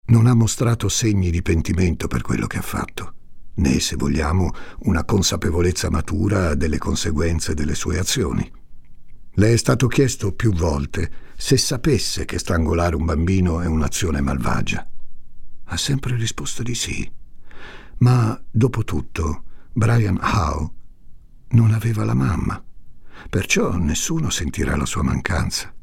Non 0.08 0.28
ha 0.28 0.34
mostrato 0.34 0.90
segni 0.90 1.32
di 1.32 1.42
pentimento 1.42 2.08
per 2.08 2.22
quello 2.22 2.46
che 2.46 2.58
ha 2.58 2.62
fatto, 2.62 3.14
né, 3.54 3.80
se 3.80 3.96
vogliamo, 3.96 4.52
una 4.80 5.06
consapevolezza 5.06 5.90
matura 5.90 6.56
delle 6.56 6.78
conseguenze 6.78 7.54
delle 7.54 7.74
sue 7.74 8.00
azioni. 8.00 8.52
Le 9.36 9.54
è 9.54 9.56
stato 9.56 9.88
chiesto 9.88 10.34
più 10.34 10.52
volte 10.54 11.24
se 11.38 11.58
sapesse 11.58 12.26
che 12.26 12.40
strangolare 12.40 12.96
un 12.96 13.06
bambino 13.06 13.62
è 13.62 13.68
un'azione 13.68 14.22
malvagia. 14.22 14.88
Ha 15.66 15.78
sempre 15.78 16.16
risposto 16.16 16.64
di 16.64 16.76
sì. 16.76 17.12
Ma, 17.98 18.42
dopo 18.50 18.84
tutto, 18.84 19.44
Brian 19.74 20.20
Howe 20.22 20.70
non 21.50 21.72
aveva 21.72 22.04
la 22.04 22.14
mamma, 22.14 22.64
perciò 23.30 23.76
nessuno 23.76 24.30
sentirà 24.30 24.76
la 24.76 24.86
sua 24.86 25.04
mancanza. 25.04 25.74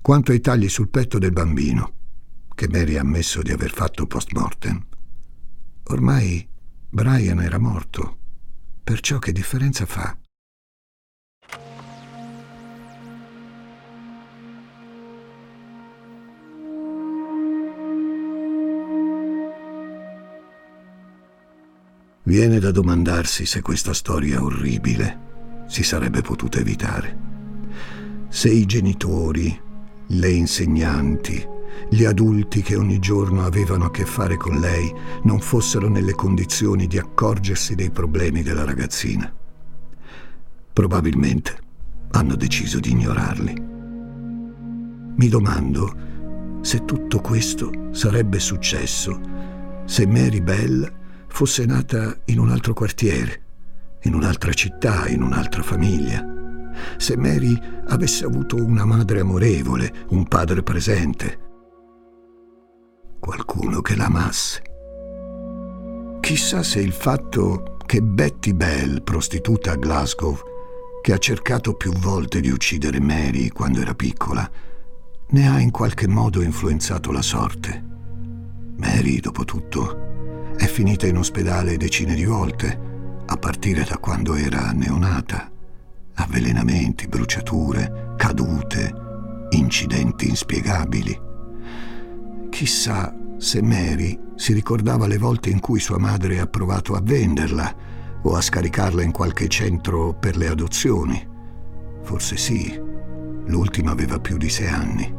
Quanto 0.00 0.32
ai 0.32 0.40
tagli 0.40 0.68
sul 0.68 0.88
petto 0.88 1.18
del 1.18 1.32
bambino, 1.32 1.92
che 2.54 2.68
Mary 2.68 2.96
ha 2.96 3.00
ammesso 3.00 3.42
di 3.42 3.52
aver 3.52 3.72
fatto 3.72 4.06
post 4.06 4.32
mortem, 4.32 4.84
ormai 5.84 6.48
Brian 6.88 7.40
era 7.40 7.58
morto, 7.58 8.18
perciò 8.82 9.18
che 9.18 9.32
differenza 9.32 9.86
fa? 9.86 10.16
Viene 22.22 22.58
da 22.58 22.70
domandarsi 22.70 23.46
se 23.46 23.62
questa 23.62 23.94
storia 23.94 24.42
orribile 24.42 25.64
si 25.68 25.82
sarebbe 25.82 26.20
potuta 26.20 26.58
evitare. 26.58 27.28
Se 28.28 28.50
i 28.50 28.66
genitori, 28.66 29.58
le 30.08 30.30
insegnanti, 30.30 31.42
gli 31.88 32.04
adulti 32.04 32.60
che 32.60 32.76
ogni 32.76 32.98
giorno 32.98 33.44
avevano 33.44 33.86
a 33.86 33.90
che 33.90 34.04
fare 34.04 34.36
con 34.36 34.60
lei 34.60 34.92
non 35.22 35.40
fossero 35.40 35.88
nelle 35.88 36.14
condizioni 36.14 36.86
di 36.86 36.98
accorgersi 36.98 37.74
dei 37.74 37.90
problemi 37.90 38.42
della 38.42 38.66
ragazzina. 38.66 39.32
Probabilmente 40.74 41.56
hanno 42.10 42.36
deciso 42.36 42.80
di 42.80 42.90
ignorarli. 42.90 43.54
Mi 45.16 45.28
domando 45.28 46.58
se 46.60 46.84
tutto 46.84 47.20
questo 47.20 47.88
sarebbe 47.92 48.38
successo 48.38 49.20
se 49.86 50.06
Mary 50.06 50.40
Bell 50.40 50.98
fosse 51.30 51.64
nata 51.64 52.18
in 52.26 52.38
un 52.38 52.50
altro 52.50 52.74
quartiere, 52.74 53.42
in 54.02 54.14
un'altra 54.14 54.52
città, 54.52 55.08
in 55.08 55.22
un'altra 55.22 55.62
famiglia. 55.62 56.24
Se 56.98 57.16
Mary 57.16 57.58
avesse 57.88 58.24
avuto 58.24 58.56
una 58.56 58.84
madre 58.84 59.20
amorevole, 59.20 60.06
un 60.10 60.26
padre 60.28 60.62
presente, 60.62 61.38
qualcuno 63.18 63.80
che 63.80 63.96
l'amasse. 63.96 64.62
Chissà 66.20 66.62
se 66.62 66.80
il 66.80 66.92
fatto 66.92 67.76
che 67.86 68.02
Betty 68.02 68.52
Bell, 68.52 69.02
prostituta 69.02 69.72
a 69.72 69.76
Glasgow, 69.76 70.38
che 71.02 71.12
ha 71.12 71.18
cercato 71.18 71.74
più 71.74 71.92
volte 71.92 72.40
di 72.40 72.50
uccidere 72.50 73.00
Mary 73.00 73.48
quando 73.48 73.80
era 73.80 73.94
piccola, 73.94 74.48
ne 75.28 75.48
ha 75.48 75.58
in 75.60 75.70
qualche 75.70 76.06
modo 76.06 76.42
influenzato 76.42 77.10
la 77.12 77.22
sorte. 77.22 77.84
Mary, 78.76 79.20
dopo 79.20 79.44
tutto, 79.44 80.09
è 80.56 80.66
finita 80.66 81.06
in 81.06 81.16
ospedale 81.16 81.76
decine 81.76 82.14
di 82.14 82.24
volte, 82.24 82.78
a 83.26 83.36
partire 83.36 83.84
da 83.84 83.98
quando 83.98 84.34
era 84.34 84.72
neonata. 84.72 85.50
Avvelenamenti, 86.14 87.06
bruciature, 87.06 88.14
cadute, 88.16 88.92
incidenti 89.50 90.28
inspiegabili. 90.28 91.20
Chissà 92.50 93.14
se 93.38 93.62
Mary 93.62 94.18
si 94.34 94.52
ricordava 94.52 95.06
le 95.06 95.16
volte 95.18 95.50
in 95.50 95.60
cui 95.60 95.80
sua 95.80 95.98
madre 95.98 96.40
ha 96.40 96.46
provato 96.46 96.94
a 96.94 97.00
venderla 97.00 97.74
o 98.22 98.34
a 98.34 98.40
scaricarla 98.40 99.02
in 99.02 99.12
qualche 99.12 99.48
centro 99.48 100.12
per 100.14 100.36
le 100.36 100.48
adozioni. 100.48 101.26
Forse 102.02 102.36
sì, 102.36 102.78
l'ultima 103.46 103.92
aveva 103.92 104.18
più 104.18 104.36
di 104.36 104.50
sei 104.50 104.68
anni. 104.68 105.14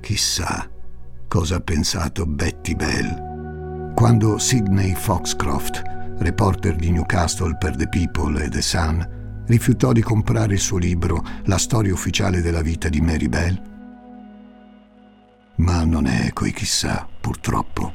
Chissà 0.00 0.68
cosa 1.26 1.56
ha 1.56 1.60
pensato 1.60 2.26
Betty 2.26 2.74
Bell 2.74 3.29
quando 3.94 4.38
Sidney 4.38 4.94
Foxcroft, 4.94 5.82
reporter 6.18 6.76
di 6.76 6.90
Newcastle 6.90 7.56
per 7.56 7.76
The 7.76 7.88
People 7.88 8.42
e 8.42 8.48
The 8.48 8.62
Sun, 8.62 9.44
rifiutò 9.46 9.92
di 9.92 10.00
comprare 10.00 10.54
il 10.54 10.60
suo 10.60 10.78
libro 10.78 11.22
La 11.44 11.58
storia 11.58 11.92
ufficiale 11.92 12.40
della 12.40 12.62
vita 12.62 12.88
di 12.88 13.00
Mary 13.00 13.28
Bell? 13.28 13.62
Ma 15.56 15.84
non 15.84 16.06
è 16.06 16.32
coi 16.32 16.52
chissà, 16.52 17.06
purtroppo, 17.20 17.92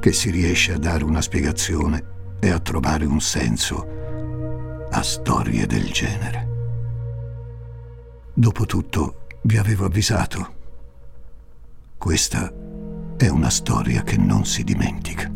che 0.00 0.12
si 0.12 0.30
riesce 0.30 0.72
a 0.72 0.78
dare 0.78 1.04
una 1.04 1.20
spiegazione 1.20 2.04
e 2.38 2.50
a 2.50 2.58
trovare 2.58 3.04
un 3.04 3.20
senso 3.20 4.88
a 4.90 5.02
storie 5.02 5.66
del 5.66 5.90
genere. 5.90 6.48
Dopotutto, 8.32 9.26
vi 9.42 9.58
avevo 9.58 9.84
avvisato. 9.86 10.54
Questa 11.98 12.52
è 13.16 13.28
una 13.28 13.50
storia 13.50 14.02
che 14.02 14.16
non 14.16 14.44
si 14.44 14.62
dimentica. 14.62 15.35